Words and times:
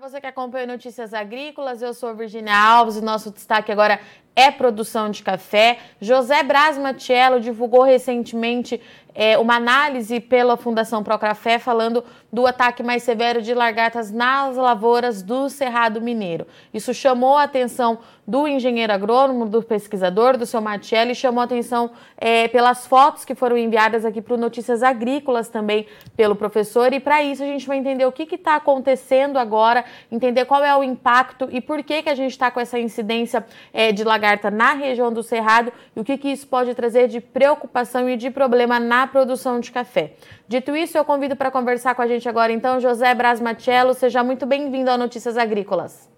Você 0.00 0.18
que 0.18 0.26
acompanha 0.26 0.66
Notícias 0.66 1.12
Agrícolas, 1.12 1.82
eu 1.82 1.92
sou 1.92 2.14
Virginia 2.14 2.56
Alves 2.56 2.96
e 2.96 3.02
nosso 3.02 3.30
destaque 3.30 3.70
agora 3.70 4.00
é 4.34 4.50
produção 4.50 5.10
de 5.10 5.22
café. 5.22 5.78
José 6.00 6.42
Braz 6.42 6.78
Matiello 6.78 7.40
divulgou 7.40 7.82
recentemente 7.82 8.80
é, 9.14 9.36
uma 9.38 9.56
análise 9.56 10.20
pela 10.20 10.56
Fundação 10.56 11.02
Procafé 11.02 11.58
falando 11.58 12.04
do 12.32 12.46
ataque 12.46 12.82
mais 12.82 13.02
severo 13.02 13.42
de 13.42 13.52
lagartas 13.54 14.10
nas 14.10 14.56
lavouras 14.56 15.22
do 15.22 15.48
Cerrado 15.48 16.00
Mineiro. 16.00 16.46
Isso 16.72 16.94
chamou 16.94 17.36
a 17.36 17.42
atenção 17.44 17.98
do 18.26 18.46
engenheiro 18.46 18.92
agrônomo, 18.92 19.46
do 19.46 19.60
pesquisador, 19.60 20.36
do 20.36 20.46
seu 20.46 20.60
Matiello, 20.60 21.10
e 21.10 21.14
chamou 21.16 21.40
a 21.40 21.44
atenção 21.44 21.90
é, 22.16 22.46
pelas 22.46 22.86
fotos 22.86 23.24
que 23.24 23.34
foram 23.34 23.58
enviadas 23.58 24.04
aqui 24.04 24.22
para 24.22 24.34
o 24.34 24.36
Notícias 24.36 24.84
Agrícolas 24.84 25.48
também 25.48 25.86
pelo 26.16 26.36
professor. 26.36 26.92
E 26.92 27.00
para 27.00 27.24
isso 27.24 27.42
a 27.42 27.46
gente 27.46 27.66
vai 27.66 27.78
entender 27.78 28.04
o 28.04 28.12
que 28.12 28.32
está 28.32 28.54
acontecendo 28.54 29.36
agora, 29.36 29.84
entender 30.12 30.44
qual 30.44 30.62
é 30.62 30.76
o 30.76 30.84
impacto 30.84 31.48
e 31.50 31.60
por 31.60 31.82
que, 31.82 32.04
que 32.04 32.08
a 32.08 32.14
gente 32.14 32.30
está 32.30 32.52
com 32.52 32.60
essa 32.60 32.78
incidência 32.78 33.44
é, 33.72 33.90
de 33.90 34.04
lagarta 34.20 34.50
na 34.50 34.74
região 34.74 35.10
do 35.10 35.22
Cerrado 35.22 35.72
e 35.96 36.00
o 36.00 36.04
que, 36.04 36.18
que 36.18 36.28
isso 36.28 36.46
pode 36.46 36.74
trazer 36.74 37.08
de 37.08 37.20
preocupação 37.20 38.08
e 38.08 38.18
de 38.18 38.30
problema 38.30 38.78
na 38.78 39.06
produção 39.06 39.58
de 39.58 39.72
café. 39.72 40.12
Dito 40.46 40.76
isso, 40.76 40.98
eu 40.98 41.04
convido 41.04 41.34
para 41.34 41.50
conversar 41.50 41.94
com 41.94 42.02
a 42.02 42.06
gente 42.06 42.28
agora, 42.28 42.52
então, 42.52 42.78
José 42.78 43.14
Braz 43.14 43.40
Matiello. 43.40 43.94
Seja 43.94 44.22
muito 44.22 44.44
bem-vindo 44.44 44.90
ao 44.90 44.98
Notícias 44.98 45.38
Agrícolas. 45.38 46.10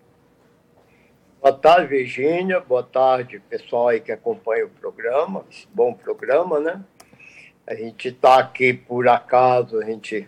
Boa 1.40 1.54
tarde, 1.54 1.86
Virgínia. 1.86 2.60
Boa 2.60 2.82
tarde, 2.82 3.40
pessoal 3.48 3.88
aí 3.88 4.00
que 4.00 4.10
acompanha 4.10 4.66
o 4.66 4.68
programa. 4.68 5.44
Esse 5.50 5.68
bom 5.72 5.94
programa, 5.94 6.58
né? 6.58 6.80
A 7.64 7.74
gente 7.74 8.08
está 8.08 8.38
aqui 8.38 8.72
por 8.72 9.06
acaso, 9.06 9.78
a 9.78 9.84
gente 9.84 10.26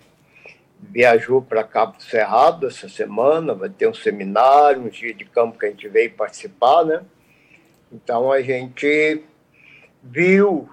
viajou 0.78 1.42
para 1.42 1.64
Cabo 1.64 2.00
Cerrado 2.00 2.68
essa 2.68 2.88
semana, 2.88 3.54
vai 3.54 3.68
ter 3.68 3.88
um 3.88 3.94
seminário, 3.94 4.82
um 4.82 4.88
dia 4.88 5.12
de 5.12 5.24
campo 5.24 5.58
que 5.58 5.66
a 5.66 5.70
gente 5.70 5.88
veio 5.88 6.12
participar, 6.12 6.84
né? 6.84 7.02
Então 7.94 8.32
a 8.32 8.42
gente 8.42 9.22
viu 10.02 10.68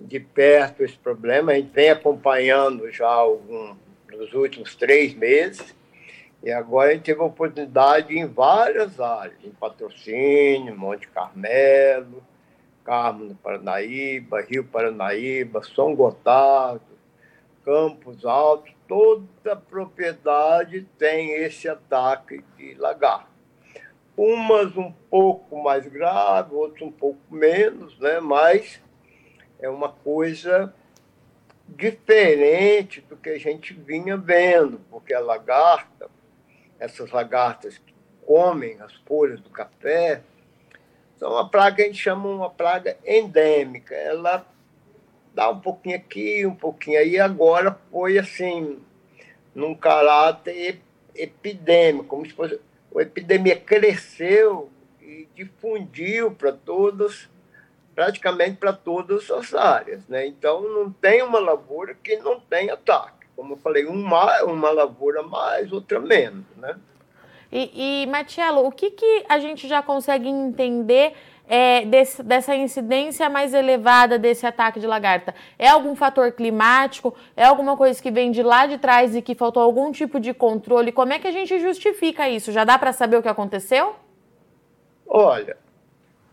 de 0.00 0.18
perto 0.18 0.82
esse 0.82 0.96
problema, 0.96 1.52
a 1.52 1.54
gente 1.56 1.70
vem 1.70 1.90
acompanhando 1.90 2.90
já 2.90 3.08
algum, 3.08 3.76
nos 4.10 4.32
últimos 4.32 4.74
três 4.74 5.12
meses, 5.12 5.74
e 6.42 6.50
agora 6.50 6.90
a 6.90 6.94
gente 6.94 7.04
teve 7.04 7.20
oportunidade 7.20 8.18
em 8.18 8.26
várias 8.26 8.98
áreas, 8.98 9.36
em 9.44 9.50
Patrocínio, 9.50 10.74
Monte 10.74 11.06
Carmelo, 11.08 12.22
Carmo 12.82 13.26
no 13.26 13.34
Paranaíba, 13.34 14.40
Rio 14.40 14.64
Paranaíba, 14.64 15.62
São 15.62 15.94
Gotardo, 15.94 16.80
Campos 17.66 18.24
Altos, 18.24 18.72
toda 18.88 19.54
propriedade 19.54 20.88
tem 20.98 21.32
esse 21.32 21.68
ataque 21.68 22.42
de 22.56 22.74
lagarto. 22.74 23.31
Umas 24.24 24.76
um 24.76 24.92
pouco 25.10 25.60
mais 25.60 25.84
grave, 25.84 26.54
outras 26.54 26.82
um 26.82 26.92
pouco 26.92 27.18
menos, 27.28 27.98
né? 27.98 28.20
mas 28.20 28.80
é 29.58 29.68
uma 29.68 29.88
coisa 29.88 30.72
diferente 31.66 33.00
do 33.00 33.16
que 33.16 33.30
a 33.30 33.38
gente 33.38 33.74
vinha 33.74 34.16
vendo, 34.16 34.80
porque 34.88 35.12
a 35.12 35.18
lagarta, 35.18 36.08
essas 36.78 37.10
lagartas 37.10 37.78
que 37.78 37.92
comem 38.24 38.80
as 38.80 38.94
folhas 39.04 39.40
do 39.40 39.50
café, 39.50 40.22
são 41.16 41.32
uma 41.32 41.48
praga 41.48 41.74
que 41.74 41.82
a 41.82 41.86
gente 41.86 41.98
chama 41.98 42.28
uma 42.28 42.48
praga 42.48 42.96
endêmica. 43.04 43.92
Ela 43.92 44.46
dá 45.34 45.50
um 45.50 45.58
pouquinho 45.58 45.96
aqui, 45.96 46.46
um 46.46 46.54
pouquinho 46.54 47.00
aí, 47.00 47.18
agora 47.18 47.76
foi 47.90 48.18
assim, 48.18 48.78
num 49.52 49.74
caráter 49.74 50.80
epidêmico, 51.12 52.06
como 52.06 52.24
se 52.24 52.32
fosse. 52.32 52.60
A 52.96 53.02
epidemia 53.02 53.56
cresceu 53.58 54.70
e 55.00 55.28
difundiu 55.34 56.32
para 56.32 56.52
todas 56.52 57.30
praticamente 57.94 58.56
para 58.56 58.72
todas 58.72 59.30
as 59.30 59.54
áreas. 59.54 60.06
Né? 60.08 60.26
Então, 60.26 60.62
não 60.62 60.90
tem 60.90 61.22
uma 61.22 61.38
lavoura 61.38 61.94
que 61.94 62.16
não 62.16 62.40
tenha 62.40 62.74
ataque. 62.74 63.26
Como 63.36 63.54
eu 63.54 63.58
falei, 63.58 63.84
uma, 63.84 64.42
uma 64.44 64.70
lavoura 64.70 65.22
mais, 65.22 65.72
outra 65.72 66.00
menos. 66.00 66.44
Né? 66.56 66.76
E, 67.50 68.04
e 68.04 68.08
o 68.56 68.72
que, 68.72 68.90
que 68.90 69.24
a 69.28 69.38
gente 69.38 69.68
já 69.68 69.82
consegue 69.82 70.28
entender 70.28 71.14
é, 71.54 71.84
desse, 71.84 72.22
dessa 72.22 72.56
incidência 72.56 73.28
mais 73.28 73.52
elevada 73.52 74.18
desse 74.18 74.46
ataque 74.46 74.80
de 74.80 74.86
lagarta? 74.86 75.34
É 75.58 75.68
algum 75.68 75.94
fator 75.94 76.32
climático? 76.32 77.14
É 77.36 77.44
alguma 77.44 77.76
coisa 77.76 78.02
que 78.02 78.10
vem 78.10 78.30
de 78.30 78.42
lá 78.42 78.64
de 78.64 78.78
trás 78.78 79.14
e 79.14 79.20
que 79.20 79.34
faltou 79.34 79.62
algum 79.62 79.92
tipo 79.92 80.18
de 80.18 80.32
controle? 80.32 80.90
Como 80.90 81.12
é 81.12 81.18
que 81.18 81.26
a 81.26 81.30
gente 81.30 81.60
justifica 81.60 82.26
isso? 82.26 82.50
Já 82.52 82.64
dá 82.64 82.78
para 82.78 82.90
saber 82.90 83.18
o 83.18 83.22
que 83.22 83.28
aconteceu? 83.28 83.94
Olha, 85.06 85.58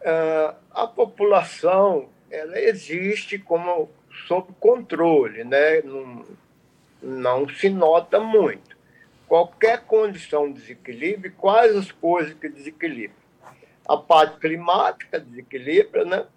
uh, 0.03 0.56
a 0.72 0.88
população 0.88 2.07
ela 2.31 2.57
existe 2.57 3.38
como 3.38 3.90
sob 4.25 4.53
controle, 4.57 5.44
né? 5.44 5.81
não, 5.81 6.25
não 7.03 7.50
se 7.50 7.69
nota 7.69 8.22
muito. 8.22 8.78
Qualquer 9.28 9.81
condição 9.81 10.47
de 10.47 10.62
desequilíbrio, 10.62 11.34
quais 11.38 11.75
as 11.75 11.91
coisas 11.91 12.34
que 12.36 12.47
desequilibram? 12.47 13.19
A 13.90 13.98
parte 13.98 14.38
climática 14.38 15.20
desequilibra, 15.20 16.06
né? 16.06 16.28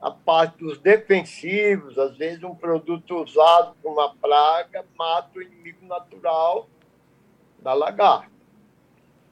a 0.00 0.10
parte 0.10 0.58
dos 0.58 0.78
defensivos, 0.78 1.98
às 1.98 2.16
vezes 2.16 2.42
um 2.42 2.54
produto 2.54 3.22
usado 3.22 3.74
por 3.82 3.92
uma 3.92 4.14
praga 4.14 4.84
mata 4.98 5.38
o 5.38 5.42
inimigo 5.42 5.86
natural 5.86 6.68
da 7.58 7.72
lagarta. 7.72 8.30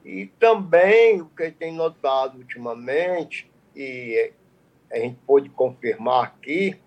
E 0.02 0.26
também 0.38 1.20
o 1.20 1.26
que 1.26 1.50
tem 1.50 1.74
notado 1.74 2.38
ultimamente 2.38 3.50
e 3.74 4.32
a 4.90 4.98
gente 4.98 5.18
pôde 5.26 5.48
confirmar 5.48 6.24
aqui, 6.24 6.78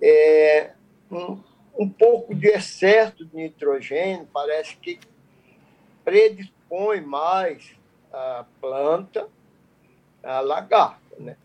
é 0.00 0.72
um, 1.10 1.42
um 1.78 1.88
pouco 1.88 2.34
de 2.34 2.48
excesso 2.48 3.24
de 3.24 3.34
nitrogênio 3.34 4.28
parece 4.32 4.76
que 4.76 4.98
predispõe 6.04 7.00
mais 7.00 7.74
a 8.12 8.44
planta 8.60 9.28
a 10.22 10.40
lagarta. 10.40 10.98
Né? 11.18 11.36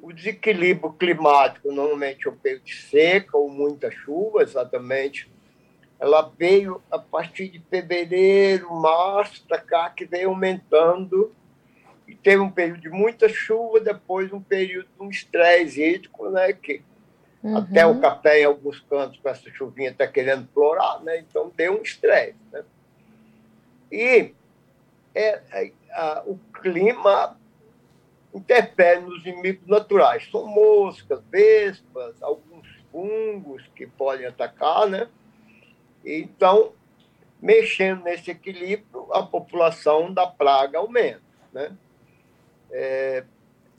O 0.00 0.12
desequilíbrio 0.12 0.92
climático, 0.92 1.72
normalmente 1.72 2.26
é 2.26 2.30
o 2.30 2.36
período 2.36 2.64
de 2.64 2.74
seca 2.74 3.36
ou 3.36 3.48
muita 3.48 3.90
chuva, 3.90 4.42
exatamente, 4.42 5.30
ela 6.02 6.32
veio 6.36 6.82
a 6.90 6.98
partir 6.98 7.48
de 7.48 7.60
fevereiro, 7.70 8.74
março, 8.74 9.44
para 9.46 9.58
cá, 9.58 9.88
que 9.88 10.04
veio 10.04 10.30
aumentando 10.30 11.32
e 12.08 12.14
teve 12.16 12.42
um 12.42 12.50
período 12.50 12.80
de 12.80 12.88
muita 12.88 13.28
chuva, 13.28 13.78
depois 13.78 14.32
um 14.32 14.40
período 14.40 14.88
de 14.88 15.02
um 15.02 15.08
estresse 15.08 15.80
hídrico, 15.80 16.28
né, 16.28 16.52
que 16.52 16.82
uhum. 17.40 17.56
até 17.56 17.86
o 17.86 18.00
café 18.00 18.40
em 18.40 18.44
alguns 18.44 18.80
cantos 18.80 19.20
com 19.20 19.28
essa 19.28 19.48
chuvinha 19.50 19.90
está 19.90 20.06
querendo 20.06 20.48
florar, 20.52 21.00
né, 21.04 21.20
então 21.20 21.52
deu 21.56 21.78
um 21.78 21.82
estresse. 21.82 22.34
Né. 22.52 22.64
E 23.92 24.34
é, 25.14 25.40
é, 25.52 25.72
a, 25.92 26.24
o 26.26 26.36
clima 26.60 27.38
interfere 28.34 29.00
nos 29.00 29.24
inimigos 29.24 29.66
naturais. 29.66 30.28
São 30.30 30.46
moscas, 30.46 31.22
vespas, 31.30 32.22
alguns 32.22 32.66
fungos 32.90 33.62
que 33.74 33.86
podem 33.86 34.26
atacar, 34.26 34.88
né? 34.88 35.08
Então, 36.04 36.72
mexendo 37.40 38.02
nesse 38.02 38.30
equilíbrio, 38.30 39.08
a 39.12 39.22
população 39.22 40.12
da 40.12 40.26
praga 40.26 40.78
aumenta, 40.78 41.22
né? 41.52 41.76
É, 42.70 43.24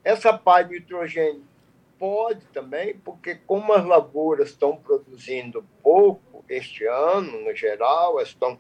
essa 0.04 0.38
parte 0.38 0.70
de 0.70 0.80
nitrogênio 0.80 1.44
pode 1.98 2.46
também, 2.48 2.96
porque 2.98 3.36
como 3.36 3.74
as 3.74 3.86
lavouras 3.86 4.50
estão 4.50 4.76
produzindo 4.76 5.66
pouco 5.82 6.44
este 6.50 6.86
ano, 6.86 7.42
no 7.42 7.56
geral, 7.56 8.20
estão 8.22 8.60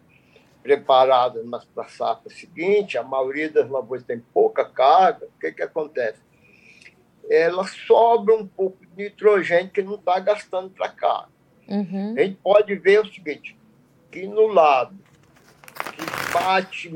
preparadas 0.64 1.46
para 1.76 1.84
a 1.84 1.90
safra 1.90 2.32
seguinte, 2.32 2.98
a 2.98 3.04
maioria 3.04 3.50
das 3.50 3.70
lavouras 3.70 4.06
tem 4.06 4.20
pouca 4.34 4.64
carga, 4.64 5.26
o 5.26 5.40
que, 5.40 5.52
que 5.52 5.62
acontece? 5.62 6.20
Ela 7.30 7.68
sobra 7.68 8.36
um 8.36 8.48
pouco 8.48 8.78
de 8.86 9.04
nitrogênio 9.04 9.72
que 9.72 9.84
não 9.84 9.96
está 9.96 10.20
gastando 10.20 10.70
para 10.70 10.90
cá. 10.90 11.28
Uhum. 11.68 12.16
A 12.18 12.22
gente 12.22 12.38
pode 12.42 12.76
ver 12.76 13.02
o 13.02 13.14
seguinte, 13.14 13.58
que 14.10 14.26
no 14.26 14.48
lado 14.48 14.98
que 15.92 16.34
bate 16.34 16.92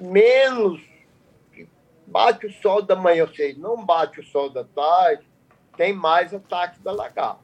menos 0.00 0.82
bate 2.06 2.46
o 2.46 2.52
sol 2.52 2.82
da 2.82 2.94
manhã, 2.94 3.24
ou 3.24 3.34
seja, 3.34 3.58
não 3.58 3.84
bate 3.84 4.20
o 4.20 4.24
sol 4.24 4.50
da 4.50 4.64
tarde, 4.64 5.24
tem 5.76 5.92
mais 5.92 6.34
ataque 6.34 6.80
da 6.80 6.92
lagarta. 6.92 7.43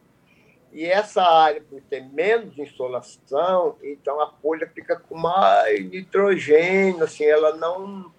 E 0.72 0.84
essa 0.86 1.22
área, 1.22 1.60
por 1.62 1.80
ter 1.82 2.00
menos 2.00 2.56
insolação, 2.56 3.76
então 3.82 4.20
a 4.20 4.30
folha 4.30 4.70
fica 4.72 4.96
com 4.96 5.16
mais 5.16 5.84
nitrogênio, 5.90 7.02
assim, 7.02 7.24
ela 7.24 7.56
não. 7.56 8.12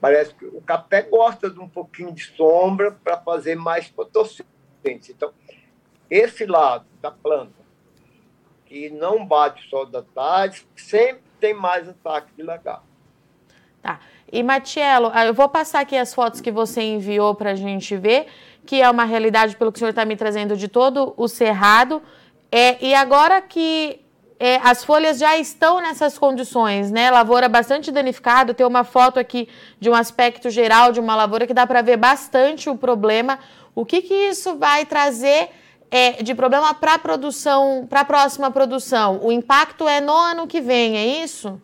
Parece 0.00 0.34
que 0.34 0.44
o 0.44 0.60
café 0.60 1.02
gosta 1.02 1.48
de 1.50 1.58
um 1.58 1.68
pouquinho 1.68 2.12
de 2.12 2.24
sombra 2.36 2.92
para 2.92 3.18
fazer 3.18 3.54
mais 3.54 3.88
fotossíntese. 3.88 5.12
Então, 5.12 5.32
esse 6.10 6.44
lado 6.44 6.86
da 7.00 7.10
planta, 7.10 7.60
que 8.66 8.90
não 8.90 9.24
bate 9.24 9.66
o 9.66 9.70
sol 9.70 9.86
da 9.86 10.02
tarde, 10.02 10.66
sempre 10.76 11.22
tem 11.40 11.54
mais 11.54 11.88
ataque 11.88 12.32
de 12.36 12.42
lagarto. 12.42 12.89
Tá. 13.82 13.98
E, 14.32 14.42
Matiello, 14.42 15.10
ah, 15.12 15.26
eu 15.26 15.34
vou 15.34 15.48
passar 15.48 15.80
aqui 15.80 15.96
as 15.96 16.14
fotos 16.14 16.40
que 16.40 16.50
você 16.50 16.82
enviou 16.82 17.34
para 17.34 17.50
a 17.50 17.54
gente 17.54 17.96
ver, 17.96 18.26
que 18.64 18.80
é 18.80 18.88
uma 18.88 19.04
realidade, 19.04 19.56
pelo 19.56 19.72
que 19.72 19.76
o 19.76 19.80
senhor 19.80 19.90
está 19.90 20.04
me 20.04 20.16
trazendo, 20.16 20.56
de 20.56 20.68
todo 20.68 21.14
o 21.16 21.26
cerrado. 21.26 22.02
É, 22.52 22.84
e 22.84 22.94
agora 22.94 23.40
que 23.40 24.00
é, 24.38 24.56
as 24.62 24.84
folhas 24.84 25.18
já 25.18 25.36
estão 25.36 25.80
nessas 25.80 26.16
condições, 26.16 26.90
né? 26.90 27.10
Lavoura 27.10 27.48
bastante 27.48 27.90
danificada. 27.90 28.54
Tem 28.54 28.66
uma 28.66 28.84
foto 28.84 29.18
aqui 29.18 29.48
de 29.78 29.90
um 29.90 29.94
aspecto 29.94 30.48
geral 30.48 30.92
de 30.92 31.00
uma 31.00 31.14
lavoura 31.14 31.46
que 31.46 31.52
dá 31.52 31.66
para 31.66 31.82
ver 31.82 31.96
bastante 31.96 32.70
o 32.70 32.76
problema. 32.76 33.38
O 33.74 33.84
que, 33.84 34.00
que 34.00 34.14
isso 34.14 34.56
vai 34.56 34.86
trazer 34.86 35.50
é, 35.90 36.22
de 36.22 36.34
problema 36.34 36.72
para 36.72 36.94
a 36.94 36.98
produção, 36.98 37.86
para 37.88 38.00
a 38.00 38.04
próxima 38.04 38.50
produção? 38.50 39.20
O 39.22 39.30
impacto 39.30 39.86
é 39.86 40.00
no 40.00 40.12
ano 40.12 40.46
que 40.46 40.60
vem, 40.60 40.96
é 40.96 41.22
isso? 41.22 41.60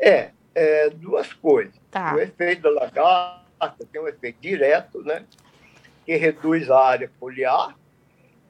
É, 0.00 0.30
é, 0.58 0.90
duas 0.90 1.32
coisas. 1.32 1.74
Tá. 1.88 2.14
O 2.16 2.18
efeito 2.18 2.62
da 2.62 2.70
lagarta 2.70 3.86
tem 3.92 4.00
um 4.00 4.08
efeito 4.08 4.40
direto, 4.40 5.00
né? 5.02 5.24
Que 6.04 6.16
reduz 6.16 6.68
a 6.68 6.80
área 6.80 7.10
foliar, 7.20 7.76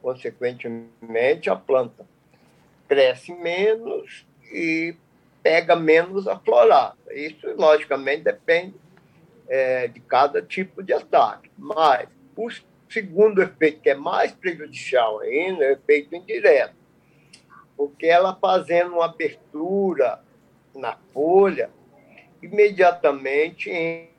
consequentemente 0.01 1.49
a 1.49 1.55
planta 1.55 2.05
cresce 2.87 3.31
menos 3.35 4.25
e 4.51 4.95
pega 5.43 5.75
menos 5.75 6.27
a 6.27 6.39
florada. 6.39 6.97
Isso, 7.11 7.47
logicamente, 7.55 8.23
depende 8.23 8.75
é, 9.47 9.87
de 9.87 9.99
cada 9.99 10.41
tipo 10.41 10.81
de 10.81 10.91
ataque. 10.91 11.51
Mas 11.55 12.09
o 12.35 12.49
segundo 12.89 13.43
efeito, 13.43 13.81
que 13.81 13.91
é 13.91 13.95
mais 13.95 14.31
prejudicial 14.31 15.19
ainda, 15.19 15.63
é 15.63 15.69
o 15.69 15.73
efeito 15.73 16.15
indireto. 16.15 16.73
Porque 17.77 18.07
ela 18.07 18.35
fazendo 18.35 18.93
uma 18.93 19.05
abertura 19.05 20.19
na 20.73 20.97
folha, 21.13 21.69
imediatamente 22.41 23.69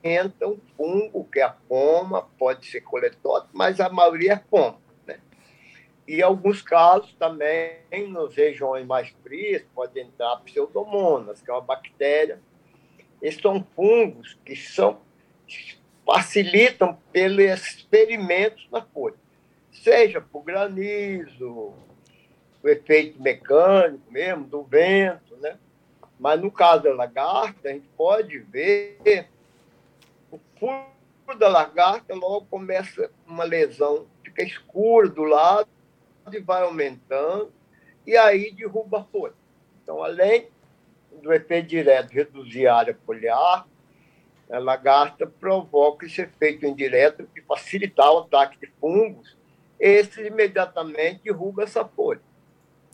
entra 0.03 0.47
um 0.47 0.59
fungo, 0.77 1.27
que 1.31 1.39
é 1.39 1.43
a 1.43 1.49
poma, 1.49 2.23
pode 2.37 2.65
ser 2.67 2.81
coletório, 2.81 3.47
mas 3.53 3.79
a 3.79 3.89
maioria 3.89 4.33
é 4.33 4.35
poma. 4.35 4.77
Né? 5.05 5.19
E 6.07 6.21
alguns 6.21 6.61
casos 6.61 7.13
também, 7.13 7.79
nas 8.09 8.35
regiões 8.35 8.85
mais 8.85 9.09
frias, 9.23 9.63
pode 9.73 9.99
entrar 9.99 10.37
pseudomonas, 10.37 11.41
que 11.41 11.49
é 11.49 11.53
uma 11.53 11.61
bactéria. 11.61 12.39
Esses 13.21 13.41
são 13.41 13.65
fungos 13.75 14.37
que 14.45 14.55
são, 14.55 14.99
facilitam 16.05 16.97
pelos 17.11 17.43
experimentos 17.43 18.67
na 18.71 18.81
folha, 18.81 19.15
seja 19.71 20.21
por 20.21 20.43
granizo, 20.43 21.73
o 22.63 22.69
efeito 22.69 23.21
mecânico 23.21 24.03
mesmo, 24.11 24.45
do 24.45 24.63
vento, 24.63 25.35
né? 25.37 25.57
Mas 26.21 26.39
no 26.39 26.51
caso 26.51 26.83
da 26.83 26.93
lagarta, 26.93 27.67
a 27.67 27.73
gente 27.73 27.89
pode 27.97 28.37
ver 28.37 29.27
o 30.31 30.39
fundo 30.59 31.39
da 31.39 31.47
lagarta 31.47 32.13
logo 32.13 32.45
começa 32.45 33.09
uma 33.25 33.43
lesão, 33.43 34.05
fica 34.23 34.43
escuro 34.43 35.09
do 35.09 35.23
lado 35.23 35.67
e 36.31 36.39
vai 36.39 36.61
aumentando, 36.61 37.51
e 38.05 38.15
aí 38.15 38.51
derruba 38.51 38.99
a 38.99 39.03
folha. 39.03 39.33
Então, 39.81 40.03
além 40.03 40.47
do 41.23 41.33
efeito 41.33 41.69
direto 41.69 42.11
reduzir 42.11 42.67
a 42.67 42.75
área 42.75 42.97
foliar, 43.03 43.65
a 44.51 44.59
lagarta 44.59 45.25
provoca 45.25 46.05
esse 46.05 46.21
efeito 46.21 46.67
indireto 46.67 47.27
de 47.33 47.41
facilitar 47.41 48.11
o 48.13 48.19
ataque 48.19 48.59
de 48.59 48.71
fungos, 48.79 49.35
esse 49.79 50.21
imediatamente 50.21 51.23
derruba 51.23 51.63
essa 51.63 51.83
folha. 51.83 52.21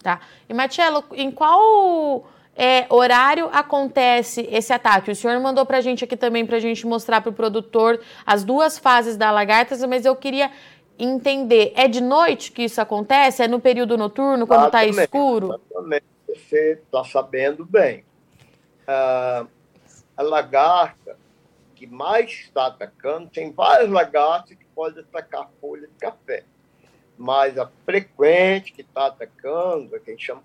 Tá. 0.02 0.22
E, 0.48 0.54
Marcelo, 0.54 1.04
em 1.12 1.30
qual 1.30 2.26
é, 2.58 2.88
horário 2.90 3.50
acontece 3.54 4.50
esse 4.52 4.74
ataque? 4.74 5.12
O 5.12 5.16
senhor 5.16 5.40
mandou 5.40 5.64
para 5.64 5.78
a 5.78 5.82
gente 5.82 6.04
aqui 6.04 6.18
também 6.18 6.44
para 6.44 6.58
a 6.58 6.60
gente 6.60 6.88
mostrar 6.88 7.22
para 7.22 7.30
o 7.30 7.34
produtor 7.34 8.02
as 8.26 8.44
duas 8.44 8.80
fases 8.80 9.16
da 9.16 9.30
lagarta, 9.30 9.76
mas 9.86 10.06
eu 10.06 10.16
queria 10.16 10.50
entender, 10.98 11.72
é 11.76 11.88
de 11.88 12.02
noite 12.02 12.52
que 12.52 12.64
isso 12.64 12.82
acontece? 12.82 13.44
É 13.44 13.48
no 13.48 13.60
período 13.60 13.96
noturno, 13.96 14.48
quando 14.48 14.66
está 14.66 14.84
escuro? 14.84 15.62
Exatamente, 15.70 16.06
você 16.28 16.82
está 16.84 17.04
sabendo 17.04 17.64
bem. 17.64 18.04
Ah, 18.88 19.46
a 20.16 20.24
lagarta 20.24 21.16
que 21.76 21.86
mais 21.86 22.32
está 22.32 22.66
atacando, 22.66 23.30
tem 23.30 23.52
várias 23.52 23.88
lagartas 23.88 24.58
que 24.58 24.66
podem 24.74 25.04
atacar 25.04 25.48
folha 25.62 25.86
de 25.86 25.94
café, 26.00 26.44
mas 27.16 27.56
a 27.60 27.70
frequente 27.86 28.72
que 28.72 28.82
está 28.82 29.06
atacando, 29.06 29.96
é 29.96 30.00
que 30.00 30.10
a 30.10 30.14
gente 30.14 30.26
chama 30.26 30.42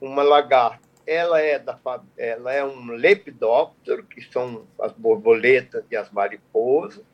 uma 0.00 0.24
lagarta 0.24 0.93
ela 1.06 1.40
é, 1.40 1.58
da, 1.58 1.78
ela 2.16 2.52
é 2.52 2.64
um 2.64 2.92
lepidóptero, 2.92 4.04
que 4.04 4.22
são 4.22 4.66
as 4.80 4.92
borboletas 4.92 5.84
e 5.90 5.96
as 5.96 6.10
mariposas. 6.10 7.04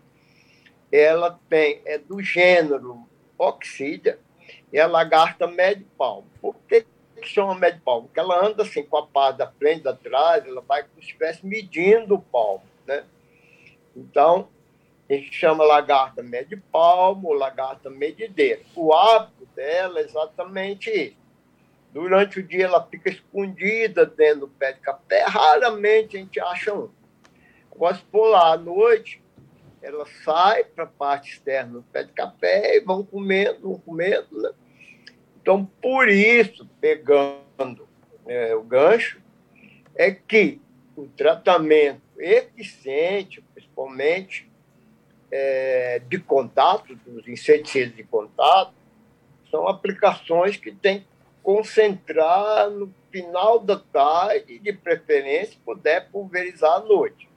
Ela 0.92 1.38
tem, 1.48 1.80
é 1.84 1.98
do 1.98 2.22
gênero 2.22 3.06
Oxídia 3.38 4.18
e 4.72 4.78
a 4.78 4.86
lagarta 4.86 5.46
médio 5.46 5.86
palmo. 5.96 6.26
Por 6.40 6.54
que, 6.68 6.84
que 7.16 7.28
chama 7.28 7.54
médio 7.54 7.80
palmo? 7.84 8.08
Porque 8.08 8.20
ela 8.20 8.44
anda 8.44 8.62
assim 8.62 8.82
com 8.82 8.96
a 8.96 9.06
pá 9.06 9.30
da 9.30 9.50
frente, 9.50 9.82
da 9.82 9.94
trás, 9.94 10.44
ela 10.46 10.60
vai 10.60 10.82
como 10.82 10.94
se 10.96 11.00
estivesse 11.00 11.46
medindo 11.46 12.14
o 12.14 12.22
palmo. 12.22 12.64
Né? 12.86 13.04
Então, 13.96 14.48
a 15.08 15.12
gente 15.12 15.32
chama 15.32 15.64
lagarta 15.64 16.22
médio 16.22 16.62
palmo 16.70 17.28
ou 17.28 17.34
lagarta 17.34 17.90
medideira. 17.90 18.62
O 18.74 18.92
hábito 18.92 19.46
dela 19.54 20.00
é 20.00 20.02
exatamente 20.02 20.90
isso 20.90 21.19
Durante 21.92 22.38
o 22.38 22.42
dia 22.42 22.66
ela 22.66 22.86
fica 22.86 23.10
escondida 23.10 24.06
dentro 24.06 24.40
do 24.40 24.48
pé 24.48 24.72
de 24.72 24.80
café, 24.80 25.24
raramente 25.26 26.16
a 26.16 26.20
gente 26.20 26.38
acha 26.38 26.72
um. 26.72 26.88
Agora, 27.72 27.94
se 27.96 28.02
for 28.12 28.28
lá 28.28 28.52
à 28.52 28.56
noite, 28.56 29.22
ela 29.82 30.06
sai 30.24 30.64
para 30.64 30.84
a 30.84 30.86
parte 30.86 31.32
externa 31.32 31.74
do 31.74 31.82
pé 31.82 32.04
de 32.04 32.12
café 32.12 32.76
e 32.76 32.80
vão 32.80 33.04
comendo, 33.04 33.60
vão 33.60 33.78
comendo. 33.78 34.40
Né? 34.40 34.50
Então, 35.40 35.64
por 35.80 36.08
isso, 36.08 36.68
pegando 36.80 37.88
é, 38.26 38.54
o 38.54 38.62
gancho, 38.62 39.20
é 39.94 40.12
que 40.12 40.60
o 40.94 41.06
tratamento 41.06 42.02
eficiente, 42.18 43.42
principalmente 43.54 44.48
é, 45.30 46.00
de 46.08 46.18
contato, 46.18 46.94
dos 47.06 47.26
inseticidas 47.26 47.96
de 47.96 48.04
contato, 48.04 48.74
são 49.50 49.66
aplicações 49.66 50.56
que 50.56 50.70
têm 50.70 51.06
concentrar 51.42 52.70
no 52.70 52.92
final 53.10 53.58
da 53.58 53.78
tarde, 53.78 54.58
de 54.58 54.72
preferência, 54.72 55.58
puder 55.64 56.10
pulverizar 56.10 56.76
à 56.76 56.80
noite. 56.80 57.28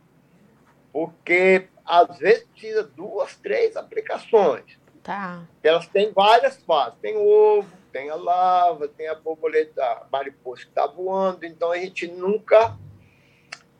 Porque 0.91 1.67
às 1.85 2.17
vezes 2.17 2.43
precisa 2.45 2.83
duas, 2.83 3.35
três 3.37 3.75
aplicações. 3.75 4.77
Tá. 5.01 5.43
Elas 5.61 5.87
têm 5.87 6.11
várias 6.13 6.57
fases. 6.63 6.97
Tem 7.01 7.17
ovo, 7.17 7.69
tem 7.91 8.09
a 8.09 8.15
lava, 8.15 8.87
tem 8.87 9.07
a 9.07 9.15
borboleta, 9.15 9.83
a 9.83 10.07
mariposa 10.11 10.61
que 10.61 10.69
está 10.69 10.87
voando. 10.87 11.45
Então 11.45 11.71
a 11.71 11.77
gente 11.77 12.07
nunca 12.07 12.77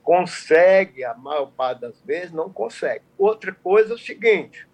consegue, 0.04 1.04
a 1.04 1.14
maior 1.14 1.48
parte 1.48 1.82
das 1.82 2.00
vezes, 2.02 2.32
não 2.32 2.52
consegue. 2.52 3.06
Outra 3.18 3.54
coisa 3.54 3.94
é 3.94 3.96
o 3.96 4.00
seguinte: 4.00 4.68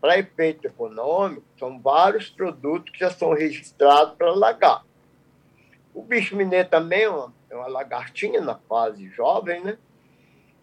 para 0.00 0.18
efeito 0.18 0.66
econômico, 0.66 1.44
são 1.58 1.80
vários 1.80 2.28
produtos 2.28 2.92
que 2.92 3.00
já 3.00 3.10
são 3.10 3.32
registrados 3.32 4.14
para 4.16 4.32
lagarto. 4.32 4.86
O 5.94 6.02
bicho 6.02 6.36
mineiro 6.36 6.68
também 6.68 7.02
é 7.02 7.08
uma, 7.08 7.34
é 7.50 7.56
uma 7.56 7.66
lagartinha 7.66 8.40
na 8.40 8.56
fase 8.56 9.08
jovem, 9.08 9.62
né? 9.62 9.78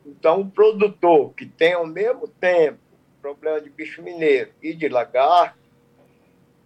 Então, 0.05 0.41
o 0.41 0.49
produtor 0.49 1.33
que 1.33 1.45
tem 1.45 1.73
ao 1.73 1.87
mesmo 1.87 2.27
tempo 2.27 2.79
problema 3.21 3.61
de 3.61 3.69
bicho 3.69 4.03
mineiro 4.03 4.51
e 4.61 4.73
de 4.73 4.89
lagarto, 4.89 5.57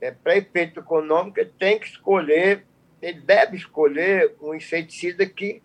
é, 0.01 0.11
para 0.11 0.37
efeito 0.37 0.79
econômico, 0.79 1.39
ele 1.39 1.53
tem 1.57 1.79
que 1.79 1.87
escolher, 1.87 2.65
ele 3.01 3.21
deve 3.21 3.55
escolher 3.55 4.35
um 4.41 4.53
inseticida 4.53 5.25
que 5.25 5.61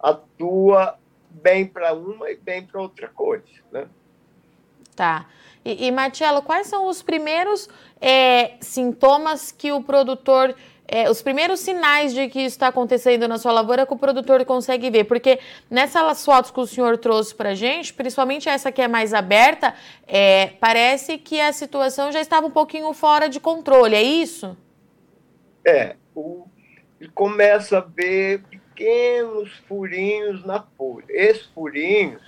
atua 0.00 0.98
bem 1.28 1.66
para 1.66 1.94
uma 1.94 2.30
e 2.30 2.36
bem 2.36 2.64
para 2.64 2.80
outra 2.80 3.08
coisa, 3.08 3.44
né? 3.70 3.88
Tá. 4.96 5.26
E, 5.64 5.86
e 5.86 5.90
Marcelo, 5.90 6.42
quais 6.42 6.66
são 6.66 6.88
os 6.88 7.02
primeiros 7.02 7.68
é, 8.00 8.52
sintomas 8.60 9.52
que 9.52 9.72
o 9.72 9.82
produtor 9.82 10.54
é, 10.94 11.08
os 11.08 11.22
primeiros 11.22 11.60
sinais 11.60 12.12
de 12.12 12.28
que 12.28 12.40
isso 12.40 12.48
está 12.48 12.68
acontecendo 12.68 13.26
na 13.26 13.38
sua 13.38 13.50
lavoura 13.50 13.86
que 13.86 13.94
o 13.94 13.96
produtor 13.96 14.44
consegue 14.44 14.90
ver? 14.90 15.04
Porque 15.04 15.38
nessas 15.70 16.22
fotos 16.22 16.50
que 16.50 16.60
o 16.60 16.66
senhor 16.66 16.98
trouxe 16.98 17.34
para 17.34 17.54
gente, 17.54 17.94
principalmente 17.94 18.46
essa 18.46 18.70
que 18.70 18.82
é 18.82 18.86
mais 18.86 19.14
aberta, 19.14 19.74
é, 20.06 20.48
parece 20.60 21.16
que 21.16 21.40
a 21.40 21.50
situação 21.50 22.12
já 22.12 22.20
estava 22.20 22.46
um 22.46 22.50
pouquinho 22.50 22.92
fora 22.92 23.26
de 23.26 23.40
controle, 23.40 23.96
é 23.96 24.02
isso? 24.02 24.54
É, 25.66 25.96
o, 26.14 26.44
começa 27.14 27.78
a 27.78 27.80
ver 27.80 28.42
pequenos 28.50 29.50
furinhos 29.66 30.44
na 30.44 30.62
folha. 30.76 31.06
Esses 31.08 31.46
furinhos 31.54 32.20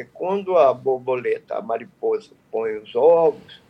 é 0.00 0.08
quando 0.12 0.56
a 0.56 0.72
borboleta, 0.72 1.56
a 1.56 1.62
mariposa, 1.62 2.30
põe 2.50 2.76
os 2.76 2.94
ovos, 2.94 3.60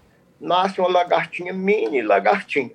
nasce 0.40 0.80
uma 0.80 0.88
lagartinha, 0.88 1.52
mini 1.52 2.02
lagartinha. 2.02 2.74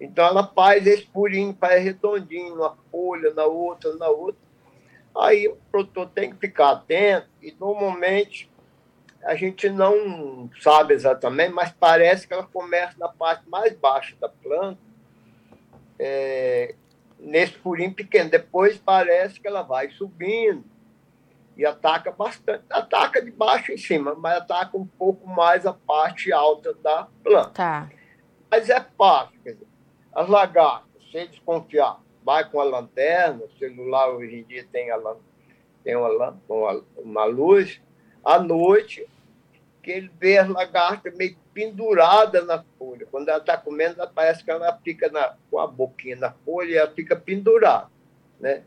Então 0.00 0.24
ela 0.24 0.46
faz 0.46 0.86
esse 0.86 1.06
furinho, 1.06 1.56
faz 1.58 1.82
redondinho, 1.82 2.54
uma 2.56 2.76
folha, 2.90 3.32
na 3.34 3.44
outra, 3.44 3.94
na 3.96 4.08
outra. 4.08 4.40
Aí 5.16 5.46
o 5.46 5.56
produtor 5.70 6.08
tem 6.08 6.30
que 6.30 6.38
ficar 6.38 6.72
atento 6.72 7.28
e 7.40 7.54
normalmente 7.58 8.50
a 9.22 9.36
gente 9.36 9.68
não 9.68 10.50
sabe 10.60 10.94
exatamente, 10.94 11.52
mas 11.52 11.70
parece 11.70 12.26
que 12.26 12.34
ela 12.34 12.46
começa 12.46 12.98
na 12.98 13.08
parte 13.08 13.48
mais 13.48 13.72
baixa 13.74 14.16
da 14.20 14.28
planta, 14.28 14.80
é, 15.98 16.74
nesse 17.20 17.52
furinho 17.58 17.94
pequeno. 17.94 18.28
Depois 18.28 18.78
parece 18.78 19.38
que 19.38 19.46
ela 19.46 19.62
vai 19.62 19.90
subindo 19.90 20.71
e 21.62 21.66
ataca 21.66 22.10
bastante. 22.10 22.64
Ataca 22.68 23.22
de 23.22 23.30
baixo 23.30 23.70
em 23.70 23.76
cima, 23.76 24.16
mas 24.16 24.38
ataca 24.38 24.76
um 24.76 24.84
pouco 24.84 25.28
mais 25.28 25.64
a 25.64 25.72
parte 25.72 26.32
alta 26.32 26.74
da 26.74 27.06
planta. 27.22 27.50
Tá. 27.50 27.90
Mas 28.50 28.68
é 28.68 28.84
fácil. 28.98 29.38
Quer 29.44 29.52
dizer, 29.52 29.68
as 30.12 30.28
lagartas, 30.28 30.90
sem 31.12 31.28
desconfiar, 31.28 32.00
vai 32.24 32.48
com 32.50 32.60
a 32.60 32.64
lanterna, 32.64 33.44
o 33.44 33.58
celular 33.58 34.10
hoje 34.10 34.40
em 34.40 34.42
dia 34.42 34.66
tem, 34.72 34.90
a, 34.90 35.00
tem 35.84 35.94
uma, 35.94 36.36
uma, 36.48 36.84
uma 36.96 37.24
luz, 37.26 37.80
à 38.24 38.40
noite, 38.40 39.06
que 39.82 39.92
ele 39.92 40.10
vê 40.18 40.38
as 40.38 40.48
lagartas 40.48 41.14
meio 41.16 41.36
penduradas 41.54 42.44
na 42.44 42.64
folha. 42.76 43.06
Quando 43.10 43.28
ela 43.28 43.38
está 43.38 43.56
comendo, 43.56 44.00
ela 44.00 44.10
parece 44.12 44.44
que 44.44 44.50
ela 44.50 44.76
fica 44.82 45.08
na, 45.10 45.36
com 45.48 45.60
a 45.60 45.66
boquinha 45.66 46.16
na 46.16 46.32
folha 46.44 46.70
e 46.70 46.76
ela 46.76 46.90
fica 46.90 47.14
pendurada. 47.14 47.88
Né? 48.40 48.64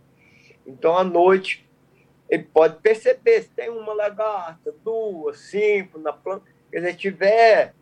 Então, 0.65 0.97
à 0.97 1.03
noite, 1.03 1.64
ele 2.29 2.43
pode 2.43 2.81
perceber 2.81 3.43
se 3.43 3.49
tem 3.49 3.69
uma 3.69 3.93
lagarta, 3.93 4.73
duas, 4.83 5.39
cinco 5.39 5.99
na 5.99 6.11
planta. 6.11 6.45
Quer 6.71 6.79
dizer, 6.79 6.95
tiver 6.95 7.73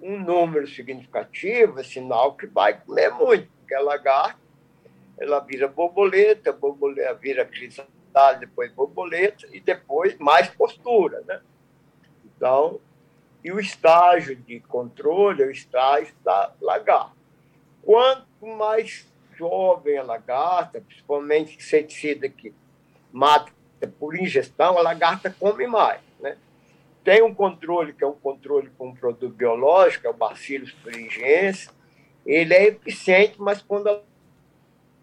um 0.00 0.18
número 0.18 0.66
significativo, 0.68 1.80
é 1.80 1.82
sinal 1.82 2.34
que 2.34 2.46
vai 2.46 2.80
comer 2.80 3.10
muito, 3.10 3.48
porque 3.58 3.74
a 3.74 3.80
lagarta 3.80 4.38
ela 5.18 5.40
vira 5.40 5.66
borboleta, 5.66 6.52
borboleta 6.52 7.12
vira 7.14 7.44
cristal, 7.44 7.86
depois 8.38 8.72
borboleta 8.72 9.46
e 9.52 9.60
depois 9.60 10.16
mais 10.18 10.48
postura, 10.48 11.22
né? 11.26 11.40
Então, 12.24 12.80
e 13.42 13.50
o 13.50 13.58
estágio 13.58 14.36
de 14.36 14.60
controle 14.60 15.42
é 15.42 15.46
o 15.46 15.50
estágio 15.50 16.14
da 16.24 16.52
lagarta. 16.60 17.16
Quanto 17.82 18.46
mais 18.46 19.06
jovem 19.36 19.98
a 19.98 20.02
lagarta, 20.02 20.80
principalmente 20.80 21.56
inseticida 21.56 22.28
que 22.28 22.54
mata 23.12 23.52
por 23.86 24.16
ingestão, 24.16 24.78
a 24.78 24.82
lagarta 24.82 25.34
come 25.38 25.66
mais. 25.66 26.00
Né? 26.20 26.36
Tem 27.04 27.22
um 27.22 27.34
controle, 27.34 27.92
que 27.92 28.04
é 28.04 28.06
um 28.06 28.12
controle 28.12 28.70
com 28.76 28.88
um 28.88 28.94
produto 28.94 29.32
biológico, 29.32 30.06
é 30.06 30.10
o 30.10 30.14
Bacillus 30.14 30.72
thuringiensis. 30.74 31.70
Ele 32.26 32.52
é 32.54 32.68
eficiente, 32.68 33.36
mas 33.38 33.62
quando 33.62 33.88
a 33.88 34.02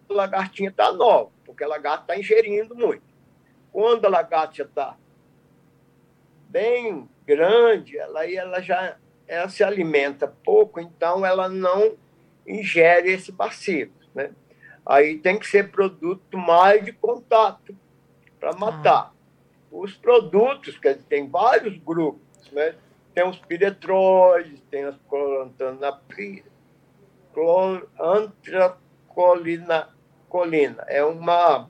lagartinha 0.10 0.70
está 0.70 0.91
nova, 0.91 1.32
porque 1.46 1.63
a 1.63 1.67
lagarta 1.67 2.01
está 2.01 2.17
ingerindo 2.17 2.75
muito. 2.75 3.03
Quando 3.72 4.05
a 4.05 4.10
lagarta 4.10 4.62
está 4.62 4.96
bem 6.50 7.10
grande, 7.25 7.98
ela, 7.98 8.29
ela 8.29 8.62
já 8.62 8.98
ela 9.27 9.50
se 9.50 9.63
alimenta 9.63 10.27
pouco, 10.27 10.79
então 10.79 11.25
ela 11.25 11.50
não 11.50 11.98
ingere 12.46 13.12
esse 13.12 13.32
bacilo. 13.32 13.91
Né? 14.13 14.32
Aí 14.86 15.17
tem 15.17 15.39
que 15.39 15.48
ser 15.48 15.72
produto 15.72 16.38
mais 16.38 16.86
de 16.86 16.91
contato 16.91 17.75
para 18.39 18.51
ah. 18.51 18.58
matar. 18.58 19.12
Ah. 19.12 19.15
Os 19.72 19.94
produtos, 19.94 20.77
que 20.77 20.94
tem 20.96 21.30
vários 21.30 21.77
grupos, 21.77 22.51
né? 22.51 22.75
tem 23.13 23.27
os 23.27 23.39
piretroides, 23.39 24.62
tem 24.70 24.84
as 24.84 24.98
clorantanaprid, 25.10 26.44
antracolina, 28.00 29.89
colina. 30.30 30.84
É 30.88 31.04
uma, 31.04 31.70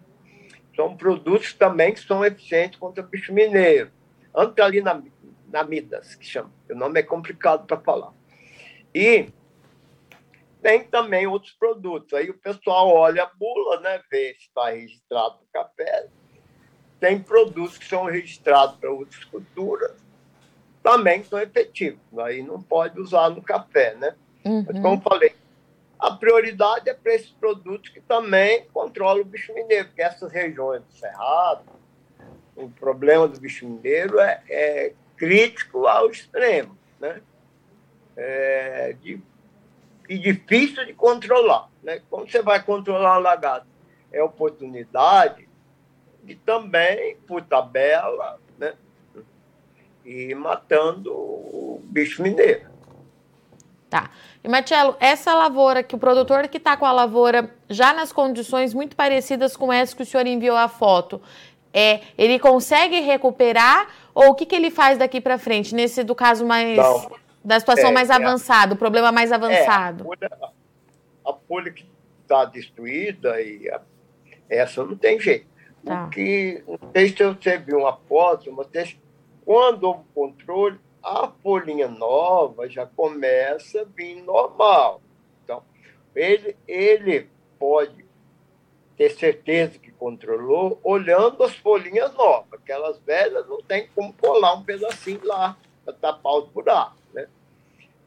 são 0.76 0.98
produtos 0.98 1.54
também 1.54 1.94
que 1.94 2.00
são 2.00 2.26
eficientes 2.26 2.80
contra 2.80 3.04
o 3.04 3.08
bicho 3.08 3.32
mineiro. 3.32 3.92
Antralinamidas, 4.34 6.16
que 6.16 6.26
chama. 6.26 6.52
O 6.70 6.76
nome 6.76 7.00
é 7.00 7.04
complicado 7.04 7.66
para 7.66 7.80
falar. 7.80 8.12
E 8.94 9.30
tem 10.62 10.84
também 10.84 11.28
outros 11.28 11.54
produtos. 11.54 12.14
Aí 12.14 12.30
o 12.30 12.38
pessoal 12.40 12.90
olha 12.90 13.24
a 13.24 13.32
bula, 13.36 13.80
né, 13.82 14.02
vê 14.10 14.34
se 14.34 14.48
está 14.48 14.70
registrado 14.70 15.36
no 15.40 15.48
café. 15.54 16.10
Tem 17.06 17.20
produtos 17.20 17.78
que 17.78 17.88
são 17.88 18.06
registrados 18.06 18.78
para 18.78 18.90
outras 18.90 19.24
culturas, 19.26 19.92
também 20.82 21.24
são 21.24 21.40
efetivos. 21.40 22.00
Aí 22.18 22.42
não 22.42 22.60
pode 22.60 23.00
usar 23.00 23.30
no 23.30 23.44
café, 23.44 23.94
né? 23.94 24.16
Uhum. 24.44 24.66
Mas, 24.68 24.80
como 24.80 25.00
falei, 25.02 25.36
a 26.00 26.10
prioridade 26.10 26.90
é 26.90 26.96
para 26.96 27.14
esses 27.14 27.30
produtos 27.30 27.92
que 27.92 28.02
também 28.02 28.66
controlam 28.74 29.22
o 29.22 29.24
bicho 29.24 29.54
mineiro, 29.54 29.86
porque 29.90 30.02
essas 30.02 30.32
regiões 30.32 30.82
do 30.82 30.94
Cerrado, 30.94 31.62
o 32.56 32.70
problema 32.70 33.28
do 33.28 33.40
bicho 33.40 33.68
mineiro 33.68 34.20
é, 34.20 34.42
é 34.50 34.94
crítico 35.16 35.86
ao 35.86 36.10
extremo, 36.10 36.76
né? 37.00 37.22
É, 38.18 38.96
de, 39.00 39.22
e 40.10 40.18
difícil 40.18 40.84
de 40.88 40.94
controlar. 40.94 41.70
Né? 41.84 42.02
Como 42.10 42.28
você 42.28 42.42
vai 42.42 42.64
controlar 42.64 43.20
um 43.20 43.22
lagarto? 43.22 43.68
É 44.12 44.24
oportunidade 44.24 45.45
de 46.26 46.36
também, 46.36 47.18
por 47.28 47.42
tabela, 47.44 48.40
né? 48.58 48.74
e 50.04 50.34
matando 50.36 51.12
o 51.14 51.82
bicho 51.86 52.22
mineiro. 52.22 52.66
Tá. 53.90 54.10
E, 54.44 54.48
Marcelo, 54.48 54.96
essa 55.00 55.34
lavoura, 55.34 55.84
que 55.84 55.96
o 55.96 55.98
produtor 55.98 56.48
que 56.48 56.58
está 56.58 56.76
com 56.76 56.86
a 56.86 56.92
lavoura 56.92 57.56
já 57.70 57.94
nas 57.94 58.12
condições 58.12 58.74
muito 58.74 58.96
parecidas 58.96 59.56
com 59.56 59.72
essa 59.72 59.96
que 59.96 60.04
o 60.04 60.06
senhor 60.06 60.26
enviou 60.26 60.58
a 60.58 60.68
foto, 60.68 61.22
é, 61.74 62.02
ele 62.18 62.40
consegue 62.40 63.00
recuperar 63.02 63.88
ou 64.14 64.30
o 64.30 64.36
que, 64.36 64.46
que 64.46 64.56
ele 64.56 64.72
faz 64.72 64.98
daqui 64.98 65.20
para 65.20 65.38
frente, 65.38 65.76
nesse 65.76 66.04
do 66.04 66.16
caso 66.16 66.46
mais. 66.46 66.78
Não. 66.78 67.12
da 67.44 67.60
situação 67.60 67.90
é, 67.90 67.94
mais 67.94 68.10
é 68.10 68.14
avançada, 68.14 68.74
o 68.74 68.78
problema 68.78 69.12
mais 69.12 69.32
é, 69.32 69.36
avançado? 69.36 70.04
a, 70.04 70.06
folha, 70.06 70.32
a 71.26 71.34
folha 71.48 71.72
que 71.72 71.86
está 72.22 72.46
destruída, 72.46 73.42
e 73.42 73.70
a, 73.70 73.82
essa 74.50 74.84
não 74.84 74.96
tem 74.96 75.20
jeito. 75.20 75.55
Tá. 75.86 76.06
O 76.06 76.10
que, 76.10 76.64
não 76.68 76.80
sei 76.92 77.10
se 77.10 77.24
você 77.24 77.58
viu 77.58 77.80
uma 77.80 77.96
foto, 77.96 78.52
mas 78.52 78.98
quando 79.46 79.84
houve 79.84 80.04
controle, 80.16 80.80
a 81.04 81.28
folhinha 81.44 81.88
nova 81.88 82.68
já 82.68 82.88
começa 82.88 83.82
a 83.82 83.86
vir 83.86 84.24
normal. 84.24 85.00
Então, 85.44 85.62
ele, 86.16 86.58
ele 86.68 87.30
pode 87.60 88.04
ter 88.98 89.12
certeza 89.12 89.78
que 89.78 89.92
controlou 89.92 90.80
olhando 90.84 91.44
as 91.44 91.56
folhinhas 91.58 92.12
novas. 92.16 92.54
Aquelas 92.54 92.98
velhas 93.02 93.48
não 93.48 93.62
tem 93.62 93.88
como 93.94 94.12
colar 94.14 94.56
um 94.56 94.64
pedacinho 94.64 95.22
lá 95.24 95.56
para 95.84 95.94
tapar 95.94 96.38
os 96.38 96.50
buracos. 96.50 97.00
Né? 97.14 97.28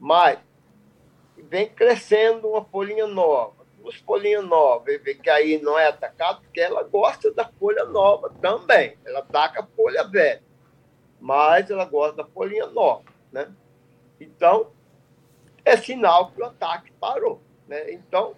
Mas 0.01 0.39
vem 1.37 1.69
crescendo 1.69 2.49
uma 2.49 2.65
folhinha 2.65 3.07
nova, 3.07 3.58
duas 3.89 3.97
folhinhas 3.97 4.45
novas, 4.45 5.01
vê 5.03 5.15
que 5.15 5.31
aí 5.31 5.61
não 5.63 5.79
é 5.79 5.89
atacado, 5.89 6.43
porque 6.43 6.61
ela 6.61 6.83
gosta 6.83 7.33
da 7.33 7.49
folha 7.59 7.85
nova 7.87 8.31
também. 8.41 8.97
Ela 9.05 9.21
ataca 9.21 9.61
a 9.61 9.67
folha 9.67 10.05
velha, 10.05 10.43
mas 11.19 11.71
ela 11.71 11.87
gosta 11.87 12.19
da 12.19 12.25
folhinha 12.27 12.67
nova. 12.67 13.05
Né? 13.33 13.51
Então, 14.21 14.71
é 15.65 15.77
sinal 15.77 16.31
que 16.31 16.43
o 16.43 16.45
ataque 16.45 16.93
parou. 17.01 17.41
Né? 17.67 17.93
Então, 17.93 18.37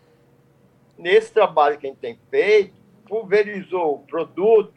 nesse 0.97 1.33
trabalho 1.33 1.78
que 1.78 1.87
a 1.87 1.90
gente 1.90 2.00
tem 2.00 2.19
feito, 2.30 2.75
pulverizou 3.09 3.97
o 3.97 4.07
produto, 4.07 4.73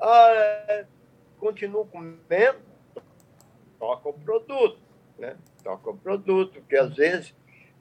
ah, 0.00 0.84
continua 1.38 1.84
comendo, 1.86 2.60
toca 3.78 4.08
o 4.08 4.12
produto, 4.12 4.78
né? 5.18 5.36
Toca 5.62 5.90
o 5.90 5.96
produto, 5.96 6.54
porque 6.54 6.76
às 6.76 6.94
vezes 6.94 7.34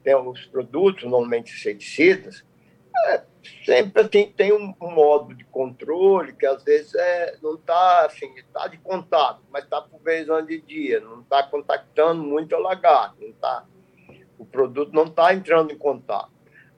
tem 0.03 0.15
os 0.15 0.45
produtos, 0.45 1.03
normalmente 1.03 1.53
inseticidas, 1.53 2.43
é, 3.07 3.23
sempre 3.65 4.01
assim, 4.01 4.31
tem 4.35 4.51
um, 4.51 4.73
um, 4.81 4.91
modo 4.91 5.33
de 5.33 5.45
controle 5.45 6.33
que 6.33 6.45
às 6.45 6.63
vezes 6.63 6.93
é, 6.93 7.37
não 7.41 7.55
está 7.55 8.05
assim, 8.05 8.33
está 8.35 8.67
de 8.67 8.77
contato, 8.77 9.41
mas 9.49 9.63
está 9.63 9.81
pulverizando 9.81 10.47
de 10.47 10.61
dia, 10.61 10.99
não 10.99 11.21
está 11.21 11.43
contactando 11.43 12.21
muito 12.23 12.55
o 12.55 12.59
lagarto, 12.59 13.17
não 13.21 13.31
tá, 13.33 13.65
o 14.37 14.45
produto 14.45 14.93
não 14.93 15.05
está 15.05 15.33
entrando 15.33 15.71
em 15.71 15.77
contato. 15.77 16.31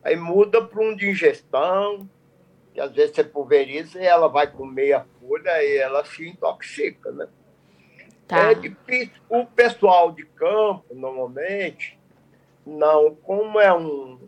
Aí 0.03 0.15
muda 0.15 0.63
para 0.63 0.81
um 0.83 0.95
de 0.95 1.09
ingestão, 1.09 2.09
que 2.73 2.81
às 2.81 2.91
vezes 2.91 3.15
você 3.15 3.23
pulveriza 3.23 4.01
e 4.01 4.05
ela 4.05 4.27
vai 4.27 4.47
comer 4.51 4.93
a 4.93 5.05
folha 5.19 5.63
e 5.63 5.77
ela 5.77 6.03
se 6.03 6.27
intoxica, 6.27 7.11
né? 7.11 7.27
Tá. 8.27 8.51
É 8.51 8.55
difícil. 8.55 9.21
O 9.29 9.45
pessoal 9.45 10.11
de 10.11 10.25
campo, 10.25 10.93
normalmente, 10.93 11.99
não, 12.65 13.15
como 13.15 13.59
é 13.59 13.73
um, 13.73 14.19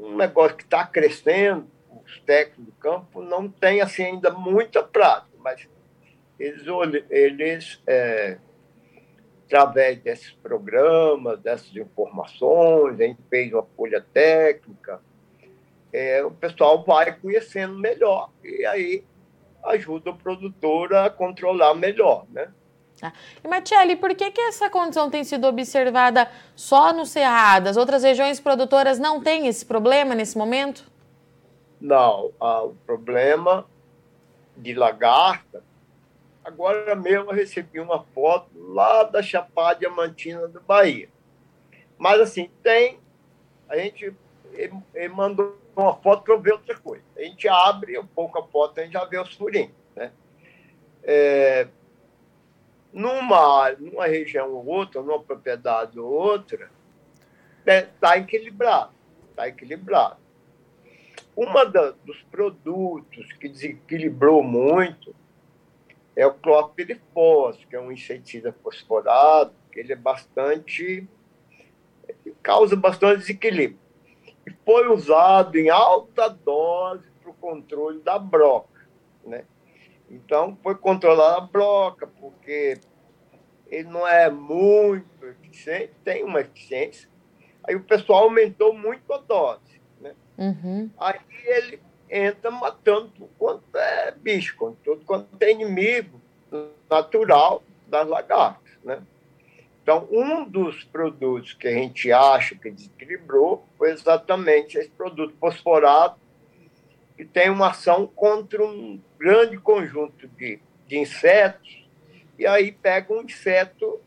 um 0.00 0.16
negócio 0.16 0.56
que 0.56 0.64
está 0.64 0.86
crescendo, 0.86 1.66
os 2.04 2.20
técnicos 2.20 2.64
do 2.64 2.72
campo 2.72 3.22
não 3.22 3.48
têm 3.48 3.80
assim, 3.80 4.04
ainda 4.04 4.30
muita 4.30 4.82
prática, 4.82 5.30
mas 5.38 5.68
eles, 6.38 6.64
eles 7.10 7.82
é, 7.86 8.38
através 9.46 9.98
desses 10.00 10.30
programas, 10.32 11.40
dessas 11.40 11.74
informações, 11.76 13.00
a 13.00 13.04
gente 13.04 13.20
fez 13.28 13.52
uma 13.52 13.66
folha 13.76 14.04
técnica, 14.12 15.00
é, 15.92 16.22
o 16.24 16.30
pessoal 16.30 16.84
vai 16.84 17.12
conhecendo 17.18 17.76
melhor 17.76 18.30
e 18.44 18.64
aí 18.64 19.04
ajuda 19.64 20.10
o 20.10 20.16
produtor 20.16 20.94
a 20.94 21.10
controlar 21.10 21.74
melhor, 21.74 22.26
né? 22.30 22.52
Tá. 23.00 23.12
E, 23.42 23.48
Matiele, 23.48 23.96
por 23.96 24.14
que, 24.14 24.30
que 24.30 24.40
essa 24.42 24.68
condição 24.68 25.10
tem 25.10 25.24
sido 25.24 25.46
observada 25.46 26.30
só 26.54 26.92
no 26.92 27.06
Cerrado? 27.06 27.68
As 27.68 27.76
outras 27.76 28.02
regiões 28.02 28.38
produtoras 28.38 28.98
não 28.98 29.22
têm 29.22 29.46
esse 29.46 29.64
problema 29.64 30.14
nesse 30.14 30.36
momento? 30.36 30.84
Não, 31.80 32.30
ah, 32.38 32.64
o 32.64 32.74
problema 32.86 33.66
de 34.54 34.74
lagarta, 34.74 35.64
agora 36.44 36.94
mesmo 36.94 37.30
eu 37.30 37.34
recebi 37.34 37.80
uma 37.80 38.02
foto 38.14 38.50
lá 38.54 39.04
da 39.04 39.22
Chapada 39.22 39.78
Diamantina 39.78 40.46
do 40.46 40.60
Bahia. 40.60 41.08
Mas, 41.96 42.20
assim, 42.20 42.50
tem, 42.62 43.00
a 43.66 43.76
gente 43.76 44.14
ele, 44.52 45.08
mandou 45.08 45.58
uma 45.74 45.94
foto 45.96 46.22
para 46.22 46.36
ver 46.36 46.52
outra 46.52 46.76
coisa. 46.78 47.04
A 47.16 47.22
gente 47.22 47.48
abre 47.48 47.98
um 47.98 48.06
pouco 48.06 48.38
a 48.38 48.42
foto, 48.42 48.78
a 48.78 48.82
gente 48.82 48.92
já 48.92 49.04
vê 49.04 49.18
os 49.18 49.34
furinhos, 49.34 49.72
né? 49.96 50.12
É, 51.02 51.68
numa, 52.92 53.70
numa 53.72 54.06
região 54.06 54.52
ou 54.52 54.66
outra, 54.66 55.02
numa 55.02 55.22
propriedade 55.22 55.98
ou 55.98 56.10
outra, 56.10 56.70
está 57.64 58.16
é, 58.16 58.18
equilibrado. 58.18 58.92
Está 59.30 59.48
equilibrado. 59.48 60.16
Uma 61.36 61.64
dos 61.64 62.20
produtos 62.30 63.32
que 63.34 63.48
desequilibrou 63.48 64.42
muito 64.42 65.14
é 66.16 66.26
o 66.26 66.34
clorpirifos, 66.34 67.64
que 67.64 67.76
é 67.76 67.80
um 67.80 67.92
inseticida 67.92 68.54
fosforado, 68.62 69.52
que 69.72 69.80
ele 69.80 69.92
é 69.92 69.96
bastante. 69.96 71.08
Causa 72.42 72.74
bastante 72.74 73.20
desequilíbrio. 73.20 73.78
E 74.46 74.50
foi 74.64 74.88
usado 74.88 75.56
em 75.56 75.70
alta 75.70 76.28
dose 76.28 77.08
para 77.22 77.30
o 77.30 77.34
controle 77.34 78.00
da 78.00 78.18
broca. 78.18 78.86
Né? 79.24 79.44
Então, 80.10 80.58
foi 80.62 80.74
controlar 80.74 81.36
a 81.36 81.40
broca, 81.40 82.06
porque 82.50 82.80
ele 83.68 83.88
não 83.88 84.06
é 84.06 84.28
muito 84.28 85.24
eficiente, 85.24 85.92
tem 86.02 86.24
uma 86.24 86.40
eficiência. 86.40 87.08
Aí 87.62 87.76
o 87.76 87.84
pessoal 87.84 88.24
aumentou 88.24 88.74
muito 88.74 89.12
a 89.12 89.18
dose. 89.18 89.80
Né? 90.00 90.14
Uhum. 90.36 90.90
Aí 90.98 91.20
ele 91.44 91.80
entra 92.10 92.50
matando 92.50 93.08
tudo 93.10 93.30
quanto 93.38 93.76
é 93.76 94.10
bicho, 94.10 94.56
tudo 94.82 95.04
quanto 95.04 95.28
é 95.40 95.52
inimigo 95.52 96.20
natural 96.90 97.62
das 97.86 98.08
lagartas. 98.08 98.72
Né? 98.82 99.00
Então, 99.80 100.08
um 100.10 100.44
dos 100.44 100.82
produtos 100.82 101.52
que 101.54 101.68
a 101.68 101.72
gente 101.72 102.10
acha 102.10 102.56
que 102.56 102.68
desequilibrou 102.68 103.64
foi 103.78 103.92
exatamente 103.92 104.76
esse 104.76 104.90
produto 104.90 105.34
fosforado, 105.38 106.16
que 107.16 107.24
tem 107.24 107.48
uma 107.48 107.68
ação 107.68 108.08
contra 108.08 108.64
um 108.64 109.00
grande 109.18 109.56
conjunto 109.56 110.26
de, 110.26 110.58
de 110.88 110.98
insetos, 110.98 111.79
e 112.40 112.46
aí 112.46 112.72
pega 112.72 113.12
um 113.12 113.20
inseto 113.20 114.00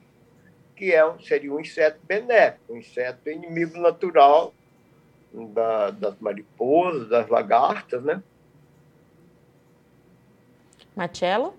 que 0.76 0.92
é 0.92 1.06
um, 1.06 1.20
seria 1.20 1.54
um 1.54 1.60
inseto 1.60 2.00
benéfico, 2.04 2.74
um 2.74 2.78
inseto 2.78 3.30
inimigo 3.30 3.80
natural 3.80 4.52
da, 5.54 5.92
das 5.92 6.18
mariposas, 6.20 7.08
das 7.10 7.30
lagartas, 7.30 8.04
né? 8.04 8.24
Marcelo? 10.96 11.54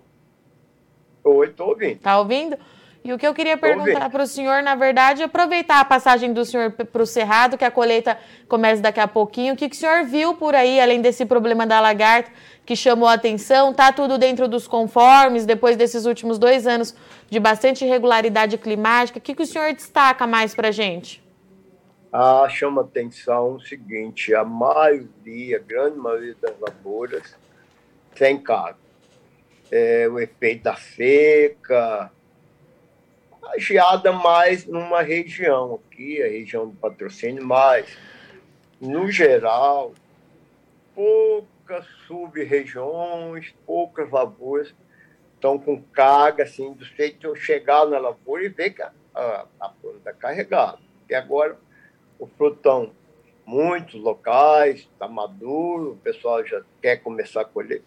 Oi, 1.23 1.47
estou 1.47 1.69
ouvindo. 1.69 1.95
Está 1.95 2.19
ouvindo? 2.19 2.57
E 3.05 3.13
o 3.13 3.19
que 3.19 3.27
eu 3.27 3.35
queria 3.35 3.55
perguntar 3.55 4.09
para 4.09 4.23
o 4.23 4.25
senhor, 4.25 4.63
na 4.63 4.73
verdade, 4.73 5.21
é 5.21 5.25
aproveitar 5.25 5.79
a 5.79 5.85
passagem 5.85 6.33
do 6.33 6.43
senhor 6.43 6.71
para 6.71 7.03
o 7.03 7.05
Cerrado, 7.05 7.55
que 7.55 7.63
a 7.63 7.69
colheita 7.69 8.17
começa 8.47 8.81
daqui 8.81 8.99
a 8.99 9.07
pouquinho. 9.07 9.53
O 9.53 9.55
que, 9.55 9.69
que 9.69 9.75
o 9.75 9.79
senhor 9.79 10.05
viu 10.05 10.33
por 10.33 10.55
aí, 10.55 10.79
além 10.79 10.99
desse 10.99 11.23
problema 11.23 11.67
da 11.67 11.79
lagarta, 11.79 12.31
que 12.65 12.75
chamou 12.75 13.07
a 13.07 13.13
atenção? 13.13 13.69
Está 13.69 13.91
tudo 13.93 14.17
dentro 14.17 14.47
dos 14.47 14.67
conformes, 14.67 15.45
depois 15.45 15.77
desses 15.77 16.07
últimos 16.07 16.39
dois 16.39 16.65
anos 16.65 16.95
de 17.29 17.39
bastante 17.39 17.85
irregularidade 17.85 18.57
climática? 18.57 19.19
O 19.19 19.21
que, 19.21 19.35
que 19.35 19.43
o 19.43 19.45
senhor 19.45 19.71
destaca 19.71 20.25
mais 20.25 20.55
para 20.55 20.69
a 20.69 20.71
gente? 20.71 21.23
Ah, 22.11 22.47
chama 22.49 22.81
atenção 22.81 23.57
o 23.57 23.61
seguinte, 23.61 24.33
a 24.33 24.43
maioria, 24.43 25.57
a 25.57 25.59
grande 25.59 25.97
maioria 25.99 26.35
das 26.41 26.55
lavouras 26.59 27.35
sem 28.15 28.39
carga. 28.39 28.79
É, 29.71 30.07
o 30.09 30.19
efeito 30.19 30.63
da 30.63 30.75
seca, 30.75 32.11
a 33.47 33.59
geada 33.59 34.11
mais 34.11 34.65
numa 34.65 35.01
região 35.01 35.75
aqui, 35.75 36.21
a 36.21 36.27
região 36.27 36.67
do 36.67 36.75
patrocínio, 36.75 37.45
mas, 37.45 37.97
no 38.79 39.11
geral, 39.11 39.93
poucas 40.93 41.85
sub-regiões, 42.07 43.53
poucas 43.65 44.09
lavouras 44.09 44.73
estão 45.35 45.59
com 45.59 45.81
carga, 45.81 46.43
assim, 46.43 46.73
do 46.73 46.83
jeito 46.83 47.19
de 47.19 47.27
eu 47.27 47.35
chegar 47.35 47.85
na 47.85 47.99
lavoura 47.99 48.43
e 48.43 48.49
ver 48.49 48.71
que 48.71 48.81
a, 48.81 48.91
a, 49.59 49.69
planta 49.69 49.97
está 49.97 50.13
carregada. 50.13 50.79
E 51.09 51.13
agora, 51.13 51.57
o 52.17 52.25
frutão, 52.25 52.91
muitos 53.45 53.95
locais, 53.95 54.79
está 54.79 55.07
maduro, 55.07 55.91
o 55.91 55.97
pessoal 55.97 56.43
já 56.45 56.63
quer 56.81 56.97
começar 56.97 57.41
a 57.41 57.45
colher. 57.45 57.83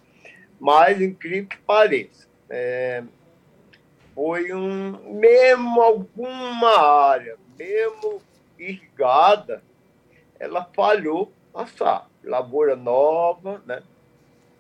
Mas, 0.61 1.01
incrível 1.01 1.49
que 1.49 1.59
pareça, 1.59 2.29
é, 2.49 3.03
foi 4.19 4.53
um, 4.53 5.15
mesmo 5.15 5.81
alguma 5.81 6.77
área, 6.77 7.37
mesmo 7.57 8.21
irrigada, 8.59 9.63
ela 10.41 10.65
falhou 10.75 11.31
passar. 11.53 12.11
Lavoura 12.25 12.75
nova, 12.75 13.63
né? 13.65 13.81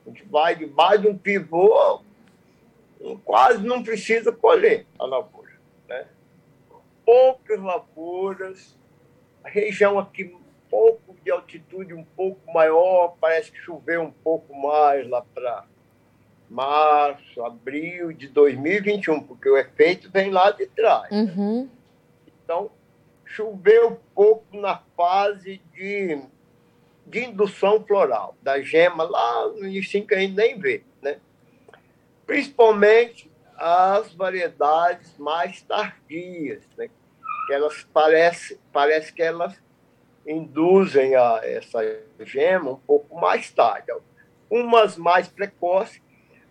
A 0.06 0.10
gente 0.10 0.24
vai 0.26 0.54
debaixo 0.54 1.02
de 1.02 1.08
um 1.08 1.18
pivô, 1.18 2.00
quase 3.24 3.66
não 3.66 3.82
precisa 3.82 4.30
colher 4.30 4.86
a 4.96 5.04
lavoura. 5.04 5.58
Né? 5.88 6.06
Poucas 7.04 7.60
lavouras, 7.60 8.78
a 9.42 9.48
região 9.48 9.98
aqui 9.98 10.22
um 10.22 10.70
pouco 10.70 11.16
de 11.24 11.32
altitude 11.32 11.94
um 11.94 12.04
pouco 12.04 12.40
maior, 12.52 13.16
parece 13.20 13.50
que 13.50 13.58
choveu 13.58 14.02
um 14.02 14.12
pouco 14.12 14.54
mais 14.56 15.04
lá 15.08 15.20
para 15.34 15.66
março, 16.50 17.44
abril 17.44 18.12
de 18.12 18.28
2021, 18.28 19.20
porque 19.20 19.48
o 19.48 19.56
efeito 19.56 20.10
vem 20.10 20.30
lá 20.30 20.50
de 20.50 20.66
trás. 20.66 21.10
Né? 21.10 21.32
Uhum. 21.36 21.68
Então, 22.44 22.70
choveu 23.24 24.00
pouco 24.14 24.56
na 24.56 24.80
fase 24.96 25.60
de, 25.74 26.20
de 27.06 27.24
indução 27.24 27.84
floral, 27.84 28.34
da 28.42 28.60
gema 28.60 29.04
lá 29.04 29.48
no 29.48 29.66
início 29.66 30.06
que 30.06 30.14
a 30.14 30.18
gente 30.18 30.34
nem 30.34 30.58
vê, 30.58 30.82
né? 31.02 31.18
Principalmente 32.26 33.30
as 33.56 34.12
variedades 34.14 35.16
mais 35.18 35.60
tardias, 35.62 36.62
né? 36.76 36.88
Que 37.46 37.52
elas 37.52 37.86
parece, 37.92 38.58
parece 38.72 39.12
que 39.12 39.22
elas 39.22 39.54
induzem 40.26 41.14
a 41.14 41.40
essa 41.42 41.80
gema 42.20 42.72
um 42.72 42.76
pouco 42.76 43.18
mais 43.18 43.50
tarde. 43.50 43.92
Umas 44.50 44.96
mais 44.96 45.28
precoces 45.28 46.00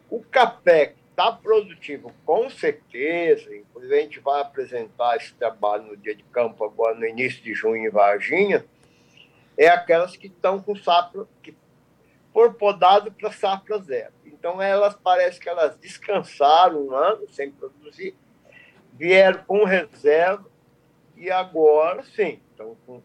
o 0.10 0.24
café 0.24 0.94
está 1.10 1.32
produtivo, 1.32 2.14
com 2.24 2.50
certeza, 2.50 3.56
inclusive 3.56 3.96
a 3.96 4.02
gente 4.02 4.20
vai 4.20 4.42
apresentar 4.42 5.18
esse 5.18 5.34
trabalho 5.34 5.84
no 5.86 5.98
dia 5.98 6.14
de 6.14 6.24
campo 6.24 6.64
agora 6.64 6.96
no 6.96 7.06
início 7.06 7.42
de 7.44 7.54
junho 7.54 7.88
em 7.88 7.90
Varginha, 7.90 8.64
é 9.58 9.68
aquelas 9.68 10.16
que 10.16 10.28
estão 10.28 10.62
com 10.62 10.76
safra, 10.76 11.26
que 11.42 11.56
for 12.32 12.54
podado 12.54 13.12
para 13.12 13.32
safra 13.32 13.80
zero. 13.80 14.14
Então 14.26 14.62
elas 14.62 14.96
parece 14.96 15.40
que 15.40 15.50
elas 15.50 15.76
descansaram 15.78 16.86
um 16.86 16.94
ano 16.94 17.28
sem 17.30 17.52
produzir, 17.52 18.16
vieram 18.94 19.44
com 19.44 19.64
reserva 19.64 20.46
e 21.16 21.32
agora 21.32 22.04
sim, 22.04 22.40
estão 22.52 22.78
com 22.86 23.02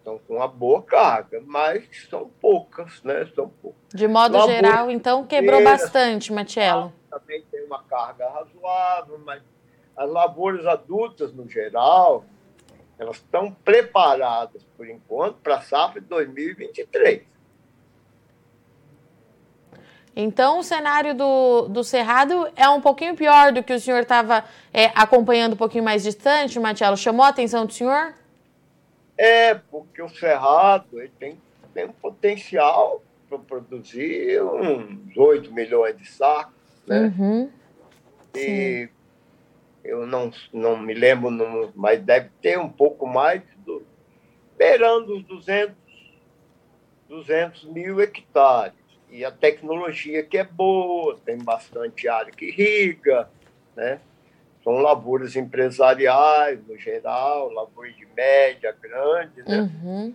estão 0.00 0.18
com 0.18 0.36
uma 0.36 0.48
boa 0.48 0.82
carga, 0.82 1.42
mas 1.46 1.84
são 2.08 2.28
poucas, 2.40 3.02
né? 3.04 3.28
São 3.34 3.48
poucas. 3.48 3.80
De 3.94 4.08
modo 4.08 4.40
geral, 4.46 4.90
então, 4.90 5.24
quebrou 5.24 5.62
bastante, 5.62 6.32
Matiello. 6.32 6.92
Também 7.10 7.42
tem 7.50 7.64
uma 7.64 7.82
carga 7.84 8.28
razoável, 8.28 9.20
mas 9.24 9.42
as 9.96 10.10
lavouras 10.10 10.66
adultas, 10.66 11.32
no 11.32 11.48
geral, 11.48 12.24
elas 12.98 13.16
estão 13.16 13.52
preparadas, 13.64 14.64
por 14.76 14.88
enquanto, 14.88 15.36
para 15.36 15.56
a 15.56 15.60
safra 15.60 16.00
de 16.00 16.06
2023. 16.06 17.22
Então, 20.16 20.58
o 20.58 20.62
cenário 20.62 21.14
do, 21.14 21.68
do 21.68 21.84
Cerrado 21.84 22.48
é 22.56 22.68
um 22.68 22.80
pouquinho 22.80 23.14
pior 23.14 23.52
do 23.52 23.62
que 23.62 23.72
o 23.72 23.80
senhor 23.80 24.02
estava 24.02 24.44
é, 24.72 24.86
acompanhando 24.94 25.52
um 25.52 25.56
pouquinho 25.56 25.84
mais 25.84 26.02
distante, 26.02 26.58
Matiello. 26.58 26.96
Chamou 26.96 27.24
a 27.24 27.28
atenção 27.28 27.64
do 27.64 27.72
senhor? 27.72 28.14
É, 29.20 29.52
porque 29.52 30.00
o 30.00 30.08
Cerrado 30.08 30.98
ele 30.98 31.12
tem, 31.18 31.38
tem 31.74 31.84
um 31.84 31.92
potencial 31.92 33.02
para 33.28 33.38
produzir 33.38 34.42
uns 34.42 35.14
8 35.14 35.52
milhões 35.52 35.94
de 35.98 36.06
sacos, 36.06 36.54
né? 36.86 37.12
Uhum. 37.18 37.50
E 38.34 38.88
eu 39.84 40.06
não, 40.06 40.32
não 40.54 40.78
me 40.78 40.94
lembro, 40.94 41.30
mas 41.74 42.00
deve 42.00 42.30
ter 42.40 42.58
um 42.58 42.70
pouco 42.70 43.06
mais, 43.06 43.42
do, 43.58 43.82
beirando 44.56 45.18
os 45.18 45.22
200, 45.24 45.74
200 47.06 47.64
mil 47.66 48.00
hectares. 48.00 48.72
E 49.10 49.22
a 49.22 49.30
tecnologia 49.30 50.22
que 50.22 50.38
é 50.38 50.44
boa, 50.44 51.20
tem 51.26 51.36
bastante 51.36 52.08
área 52.08 52.32
que 52.32 52.46
irriga, 52.46 53.28
né? 53.76 54.00
São 54.62 54.74
lavouras 54.74 55.36
empresariais, 55.36 56.60
no 56.66 56.76
geral, 56.76 57.50
lavouras 57.50 57.94
de 57.96 58.06
média, 58.14 58.76
grande, 58.80 59.42
né? 59.42 59.60
Uhum. 59.60 60.14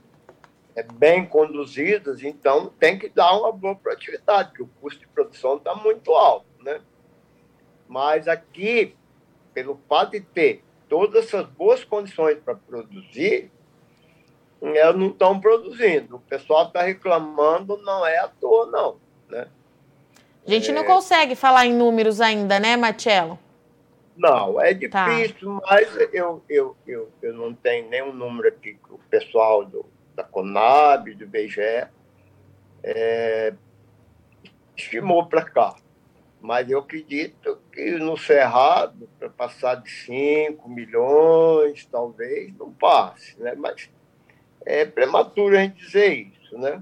É 0.75 0.83
bem 0.83 1.25
conduzidas, 1.25 2.21
então 2.21 2.71
tem 2.79 2.99
que 2.99 3.09
dar 3.09 3.37
uma 3.37 3.51
boa 3.51 3.75
produtividade, 3.75 4.49
porque 4.49 4.63
o 4.63 4.69
custo 4.81 4.99
de 4.99 5.07
produção 5.07 5.55
está 5.57 5.73
muito 5.73 6.11
alto, 6.11 6.45
né? 6.61 6.81
Mas 7.87 8.27
aqui, 8.27 8.95
pelo 9.53 9.79
fato 9.87 10.11
de 10.11 10.21
ter 10.21 10.63
todas 10.89 11.25
essas 11.25 11.45
boas 11.47 11.83
condições 11.83 12.37
para 12.39 12.55
produzir, 12.55 13.51
elas 14.61 14.95
não 14.95 15.07
estão 15.07 15.39
produzindo. 15.39 16.17
O 16.17 16.19
pessoal 16.19 16.67
está 16.67 16.81
reclamando, 16.81 17.77
não 17.77 18.05
é 18.05 18.17
à 18.17 18.27
toa, 18.27 18.65
não. 18.67 18.97
Né? 19.29 19.47
A 20.45 20.49
gente 20.49 20.71
é... 20.71 20.73
não 20.73 20.83
consegue 20.83 21.35
falar 21.35 21.65
em 21.65 21.73
números 21.73 22.21
ainda, 22.21 22.59
né, 22.59 22.75
Marcelo? 22.75 23.39
Não, 24.15 24.61
é 24.61 24.73
tá. 24.87 25.09
difícil, 25.09 25.59
tá. 25.59 25.67
mas 25.69 25.95
eu, 26.13 26.43
eu, 26.49 26.75
eu, 26.87 27.11
eu 27.21 27.33
não 27.33 27.53
tenho 27.53 27.89
nenhum 27.89 28.13
número 28.13 28.47
aqui 28.47 28.75
que 28.75 28.93
o 28.93 28.99
pessoal 29.09 29.65
do, 29.65 29.85
da 30.15 30.23
Conab, 30.23 31.13
do 31.13 31.27
BGE, 31.27 31.87
é, 32.83 33.53
estimou 34.75 35.25
para 35.25 35.43
cá. 35.43 35.75
Mas 36.39 36.69
eu 36.69 36.79
acredito 36.79 37.59
que 37.71 37.91
no 37.91 38.17
Cerrado, 38.17 39.09
para 39.17 39.29
passar 39.29 39.75
de 39.75 39.89
5 39.89 40.69
milhões, 40.69 41.85
talvez, 41.87 42.55
não 42.55 42.71
passe. 42.71 43.39
Né? 43.41 43.55
Mas 43.57 43.89
é 44.63 44.85
prematuro 44.85 45.57
a 45.57 45.61
gente 45.61 45.83
dizer 45.83 46.13
isso. 46.13 46.57
Né? 46.57 46.81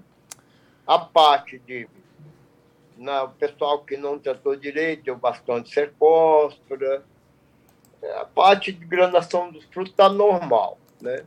A 0.86 1.00
parte 1.00 1.60
de 1.60 1.88
não, 2.98 3.26
o 3.26 3.30
pessoal 3.30 3.84
que 3.84 3.98
não 3.98 4.19
tratou 4.19 4.56
direito 4.56 5.04
deu 5.04 5.15
bastante 5.15 5.74
serpóspora, 5.74 7.04
a 8.11 8.25
parte 8.25 8.71
de 8.71 8.85
granação 8.85 9.51
dos 9.51 9.63
frutos 9.65 9.91
está 9.91 10.09
normal, 10.09 10.77
né? 11.01 11.23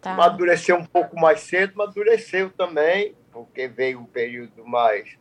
Tá. 0.00 0.12
Amadureceu 0.12 0.76
um 0.76 0.84
pouco 0.84 1.18
mais 1.18 1.40
cedo, 1.40 1.80
amadureceu 1.80 2.50
também, 2.50 3.16
porque 3.32 3.66
veio 3.66 4.00
um 4.00 4.04
período 4.04 4.64
mais, 4.64 5.16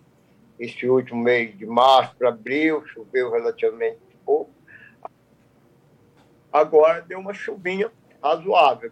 esse 0.60 0.88
último 0.88 1.22
mês 1.22 1.58
de 1.58 1.66
março 1.66 2.16
para 2.16 2.30
abril, 2.30 2.86
choveu 2.88 3.32
relativamente 3.32 4.00
pouco. 4.24 4.52
Agora 6.52 7.02
deu 7.02 7.20
uma 7.20 7.34
chuvinha 7.34 7.92
razoável. 8.22 8.92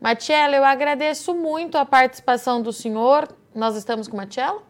Matiela, 0.00 0.56
eu 0.56 0.64
agradeço 0.64 1.32
muito 1.34 1.78
a 1.78 1.86
participação 1.86 2.60
do 2.60 2.72
senhor. 2.72 3.28
Nós 3.54 3.76
estamos 3.76 4.08
com 4.08 4.16
Matiela? 4.16 4.62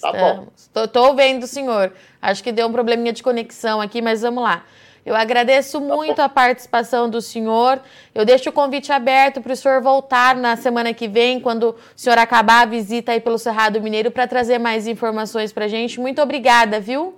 Tá 0.00 0.12
bom. 0.12 0.48
Estou 0.56 1.14
vendo, 1.14 1.46
senhor. 1.46 1.92
Acho 2.20 2.42
que 2.42 2.52
deu 2.52 2.66
um 2.66 2.72
probleminha 2.72 3.12
de 3.12 3.22
conexão 3.22 3.80
aqui, 3.80 4.00
mas 4.00 4.22
vamos 4.22 4.42
lá. 4.42 4.64
Eu 5.04 5.16
agradeço 5.16 5.80
tá 5.80 5.86
muito 5.86 6.20
a 6.20 6.28
participação 6.28 7.08
do 7.08 7.20
senhor. 7.20 7.80
Eu 8.14 8.24
deixo 8.24 8.50
o 8.50 8.52
convite 8.52 8.92
aberto 8.92 9.40
para 9.40 9.52
o 9.52 9.56
senhor 9.56 9.80
voltar 9.80 10.36
na 10.36 10.56
semana 10.56 10.92
que 10.92 11.08
vem, 11.08 11.40
quando 11.40 11.70
o 11.70 11.76
senhor 11.96 12.18
acabar 12.18 12.62
a 12.62 12.66
visita 12.66 13.12
aí 13.12 13.20
pelo 13.20 13.38
Cerrado 13.38 13.80
Mineiro, 13.80 14.10
para 14.10 14.26
trazer 14.26 14.58
mais 14.58 14.86
informações 14.86 15.52
para 15.52 15.64
a 15.64 15.68
gente. 15.68 15.98
Muito 15.98 16.20
obrigada, 16.20 16.80
viu? 16.80 17.14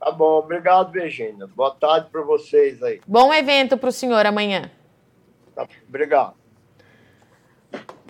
Tá 0.00 0.10
bom, 0.10 0.38
obrigado, 0.38 0.90
Virginia. 0.90 1.46
Boa 1.54 1.74
tarde 1.74 2.08
para 2.10 2.22
vocês 2.22 2.82
aí. 2.82 3.00
Bom 3.06 3.32
evento 3.32 3.76
para 3.76 3.88
o 3.88 3.92
senhor 3.92 4.26
amanhã. 4.26 4.68
Tá, 5.54 5.66
obrigado. 5.88 6.41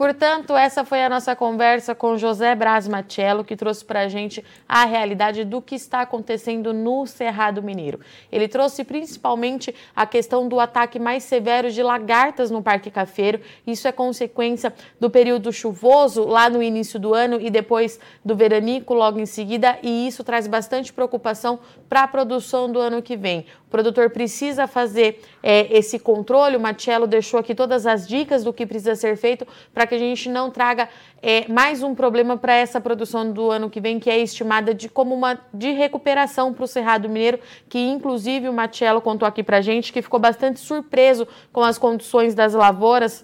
Portanto, 0.02 0.56
essa 0.56 0.84
foi 0.84 1.00
a 1.00 1.08
nossa 1.08 1.36
conversa 1.36 1.94
com 1.94 2.16
José 2.16 2.56
Braz 2.56 2.88
Machello, 2.88 3.44
que 3.44 3.54
trouxe 3.54 3.84
para 3.84 4.00
a 4.00 4.08
gente 4.08 4.44
a 4.68 4.84
realidade 4.84 5.44
do 5.44 5.62
que 5.62 5.76
está 5.76 6.00
acontecendo 6.00 6.74
no 6.74 7.06
Cerrado 7.06 7.62
Mineiro. 7.62 8.00
Ele 8.32 8.48
trouxe 8.48 8.82
principalmente 8.82 9.72
a 9.94 10.04
questão 10.04 10.48
do 10.48 10.58
ataque 10.58 10.98
mais 10.98 11.22
severo 11.22 11.70
de 11.70 11.84
lagartas 11.84 12.50
no 12.50 12.60
Parque 12.60 12.90
Cafeiro. 12.90 13.40
Isso 13.64 13.86
é 13.86 13.92
consequência 13.92 14.74
do 14.98 15.08
período 15.08 15.52
chuvoso 15.52 16.24
lá 16.24 16.50
no 16.50 16.60
início 16.60 16.98
do 16.98 17.14
ano 17.14 17.40
e 17.40 17.48
depois 17.48 18.00
do 18.24 18.34
veranico 18.34 18.94
logo 18.94 19.20
em 19.20 19.26
seguida, 19.26 19.78
e 19.84 20.08
isso 20.08 20.24
traz 20.24 20.48
bastante 20.48 20.92
preocupação 20.92 21.60
para 21.88 22.02
a 22.02 22.08
produção 22.08 22.68
do 22.68 22.80
ano 22.80 23.00
que 23.02 23.16
vem. 23.16 23.46
O 23.68 23.70
produtor 23.70 24.10
precisa 24.10 24.66
fazer 24.66 25.22
é, 25.40 25.68
esse 25.78 25.96
controle. 25.96 26.56
O 26.56 27.06
deixou 27.06 27.38
aqui 27.38 27.54
todas 27.54 27.86
as 27.86 28.06
dicas 28.06 28.42
do 28.42 28.52
que 28.52 28.66
precisa 28.66 28.96
ser 28.96 29.16
feito 29.16 29.46
para 29.72 29.86
que 29.92 29.96
a 29.96 29.98
gente 29.98 30.30
não 30.30 30.50
traga 30.50 30.88
é, 31.20 31.46
mais 31.48 31.82
um 31.82 31.94
problema 31.94 32.38
para 32.38 32.54
essa 32.54 32.80
produção 32.80 33.30
do 33.30 33.50
ano 33.50 33.68
que 33.68 33.78
vem, 33.78 34.00
que 34.00 34.08
é 34.08 34.18
estimada 34.18 34.72
de 34.72 34.88
como 34.88 35.14
uma 35.14 35.38
de 35.52 35.70
recuperação 35.72 36.50
para 36.54 36.64
o 36.64 36.66
Cerrado 36.66 37.10
Mineiro, 37.10 37.38
que 37.68 37.78
inclusive 37.78 38.48
o 38.48 38.54
Matiello 38.54 39.02
contou 39.02 39.28
aqui 39.28 39.42
para 39.42 39.58
a 39.58 39.60
gente, 39.60 39.92
que 39.92 40.00
ficou 40.00 40.18
bastante 40.18 40.60
surpreso 40.60 41.28
com 41.52 41.60
as 41.60 41.76
condições 41.76 42.34
das 42.34 42.54
lavouras 42.54 43.22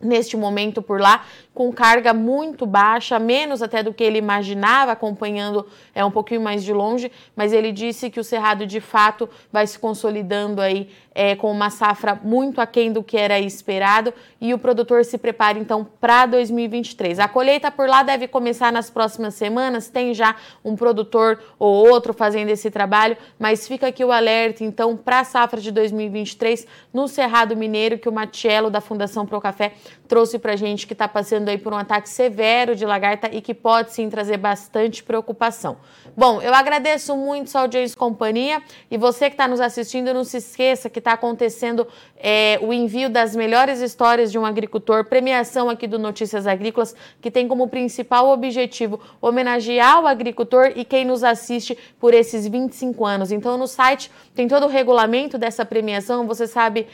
neste 0.00 0.34
momento 0.34 0.80
por 0.80 0.98
lá, 0.98 1.26
com 1.58 1.72
carga 1.72 2.14
muito 2.14 2.64
baixa, 2.64 3.18
menos 3.18 3.62
até 3.62 3.82
do 3.82 3.92
que 3.92 4.04
ele 4.04 4.16
imaginava, 4.16 4.92
acompanhando 4.92 5.66
é 5.92 6.04
um 6.04 6.10
pouquinho 6.10 6.40
mais 6.40 6.62
de 6.62 6.72
longe, 6.72 7.10
mas 7.34 7.52
ele 7.52 7.72
disse 7.72 8.10
que 8.10 8.20
o 8.20 8.22
Cerrado 8.22 8.64
de 8.64 8.80
fato 8.80 9.28
vai 9.50 9.66
se 9.66 9.76
consolidando 9.76 10.60
aí 10.60 10.88
é, 11.12 11.34
com 11.34 11.50
uma 11.50 11.68
safra 11.68 12.14
muito 12.22 12.60
aquém 12.60 12.92
do 12.92 13.02
que 13.02 13.16
era 13.16 13.40
esperado 13.40 14.14
e 14.40 14.54
o 14.54 14.58
produtor 14.58 15.04
se 15.04 15.18
prepara 15.18 15.58
então 15.58 15.84
para 16.00 16.26
2023. 16.26 17.18
A 17.18 17.26
colheita 17.26 17.72
por 17.72 17.88
lá 17.88 18.04
deve 18.04 18.28
começar 18.28 18.70
nas 18.70 18.88
próximas 18.88 19.34
semanas, 19.34 19.88
tem 19.88 20.14
já 20.14 20.36
um 20.64 20.76
produtor 20.76 21.40
ou 21.58 21.88
outro 21.88 22.14
fazendo 22.14 22.50
esse 22.50 22.70
trabalho, 22.70 23.16
mas 23.36 23.66
fica 23.66 23.88
aqui 23.88 24.04
o 24.04 24.12
alerta 24.12 24.62
então 24.62 24.96
para 24.96 25.18
a 25.18 25.24
safra 25.24 25.60
de 25.60 25.72
2023 25.72 26.64
no 26.94 27.08
Cerrado 27.08 27.56
Mineiro 27.56 27.98
que 27.98 28.08
o 28.08 28.12
Matiello 28.12 28.70
da 28.70 28.80
Fundação 28.80 29.26
Pro 29.26 29.40
Café 29.40 29.72
trouxe 30.08 30.38
para 30.38 30.56
gente 30.56 30.86
que 30.86 30.94
está 30.94 31.06
passando 31.06 31.48
aí 31.48 31.58
por 31.58 31.72
um 31.72 31.76
ataque 31.76 32.08
severo 32.08 32.74
de 32.74 32.86
lagarta 32.86 33.28
e 33.30 33.42
que 33.42 33.52
pode 33.52 33.92
sim 33.92 34.08
trazer 34.08 34.38
bastante 34.38 35.02
preocupação. 35.02 35.76
Bom, 36.16 36.40
eu 36.40 36.52
agradeço 36.54 37.14
muito 37.16 37.50
sua 37.50 37.60
audiência 37.60 37.94
e 37.94 37.98
companhia 37.98 38.62
e 38.90 38.96
você 38.96 39.26
que 39.28 39.34
está 39.34 39.46
nos 39.46 39.60
assistindo, 39.60 40.12
não 40.14 40.24
se 40.24 40.38
esqueça 40.38 40.88
que 40.88 40.98
está 40.98 41.12
acontecendo 41.12 41.86
é, 42.16 42.58
o 42.62 42.72
envio 42.72 43.08
das 43.08 43.36
melhores 43.36 43.80
histórias 43.80 44.32
de 44.32 44.38
um 44.38 44.44
agricultor, 44.44 45.04
premiação 45.04 45.68
aqui 45.70 45.86
do 45.86 45.98
Notícias 45.98 46.46
Agrícolas, 46.46 46.96
que 47.20 47.30
tem 47.30 47.46
como 47.46 47.68
principal 47.68 48.30
objetivo 48.30 49.00
homenagear 49.20 50.02
o 50.02 50.06
agricultor 50.06 50.72
e 50.74 50.84
quem 50.84 51.04
nos 51.04 51.22
assiste 51.22 51.76
por 52.00 52.14
esses 52.14 52.48
25 52.48 53.04
anos. 53.04 53.30
Então, 53.30 53.56
no 53.56 53.66
site 53.66 54.10
tem 54.34 54.48
todo 54.48 54.64
o 54.64 54.68
regulamento 54.68 55.36
dessa 55.36 55.64
premiação, 55.64 56.26
você 56.26 56.46
sabe 56.46 56.86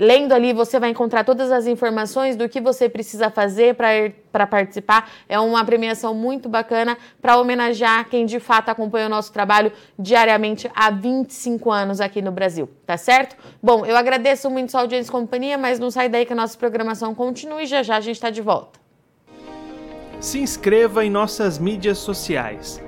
lendo 0.00 0.32
ali, 0.32 0.52
você 0.52 0.78
vai 0.78 0.90
encontrar 0.90 1.24
todas 1.24 1.50
as 1.50 1.66
informações 1.66 2.36
do 2.36 2.48
que 2.48 2.60
você 2.60 2.88
precisa 2.88 3.30
fazer 3.30 3.74
para 3.74 4.46
participar. 4.46 5.10
É 5.28 5.38
uma 5.38 5.64
premiação 5.64 6.14
muito 6.14 6.48
bacana 6.48 6.96
para 7.20 7.36
homenagear 7.38 8.08
quem 8.08 8.26
de 8.26 8.40
fato 8.40 8.68
acompanha 8.68 9.06
o 9.06 9.10
nosso 9.10 9.32
trabalho 9.32 9.72
diariamente 9.98 10.70
há 10.74 10.90
25 10.90 11.70
anos 11.70 12.00
aqui 12.00 12.22
no 12.22 12.32
Brasil, 12.32 12.68
tá 12.86 12.96
certo? 12.96 13.36
Bom, 13.62 13.84
eu 13.84 13.96
agradeço 13.96 14.50
muito 14.50 14.70
sua 14.70 14.80
audiência 14.82 15.10
e 15.10 15.12
companhia, 15.12 15.58
mas 15.58 15.78
não 15.78 15.90
sai 15.90 16.08
daí 16.08 16.24
que 16.26 16.32
a 16.32 16.36
nossa 16.36 16.56
programação 16.56 17.14
continue 17.14 17.66
já 17.66 17.82
já 17.82 17.96
a 17.96 18.00
gente 18.00 18.16
está 18.16 18.30
de 18.30 18.40
volta. 18.40 18.78
Se 20.20 20.40
inscreva 20.40 21.04
em 21.04 21.10
nossas 21.10 21.58
mídias 21.58 21.98
sociais. 21.98 22.87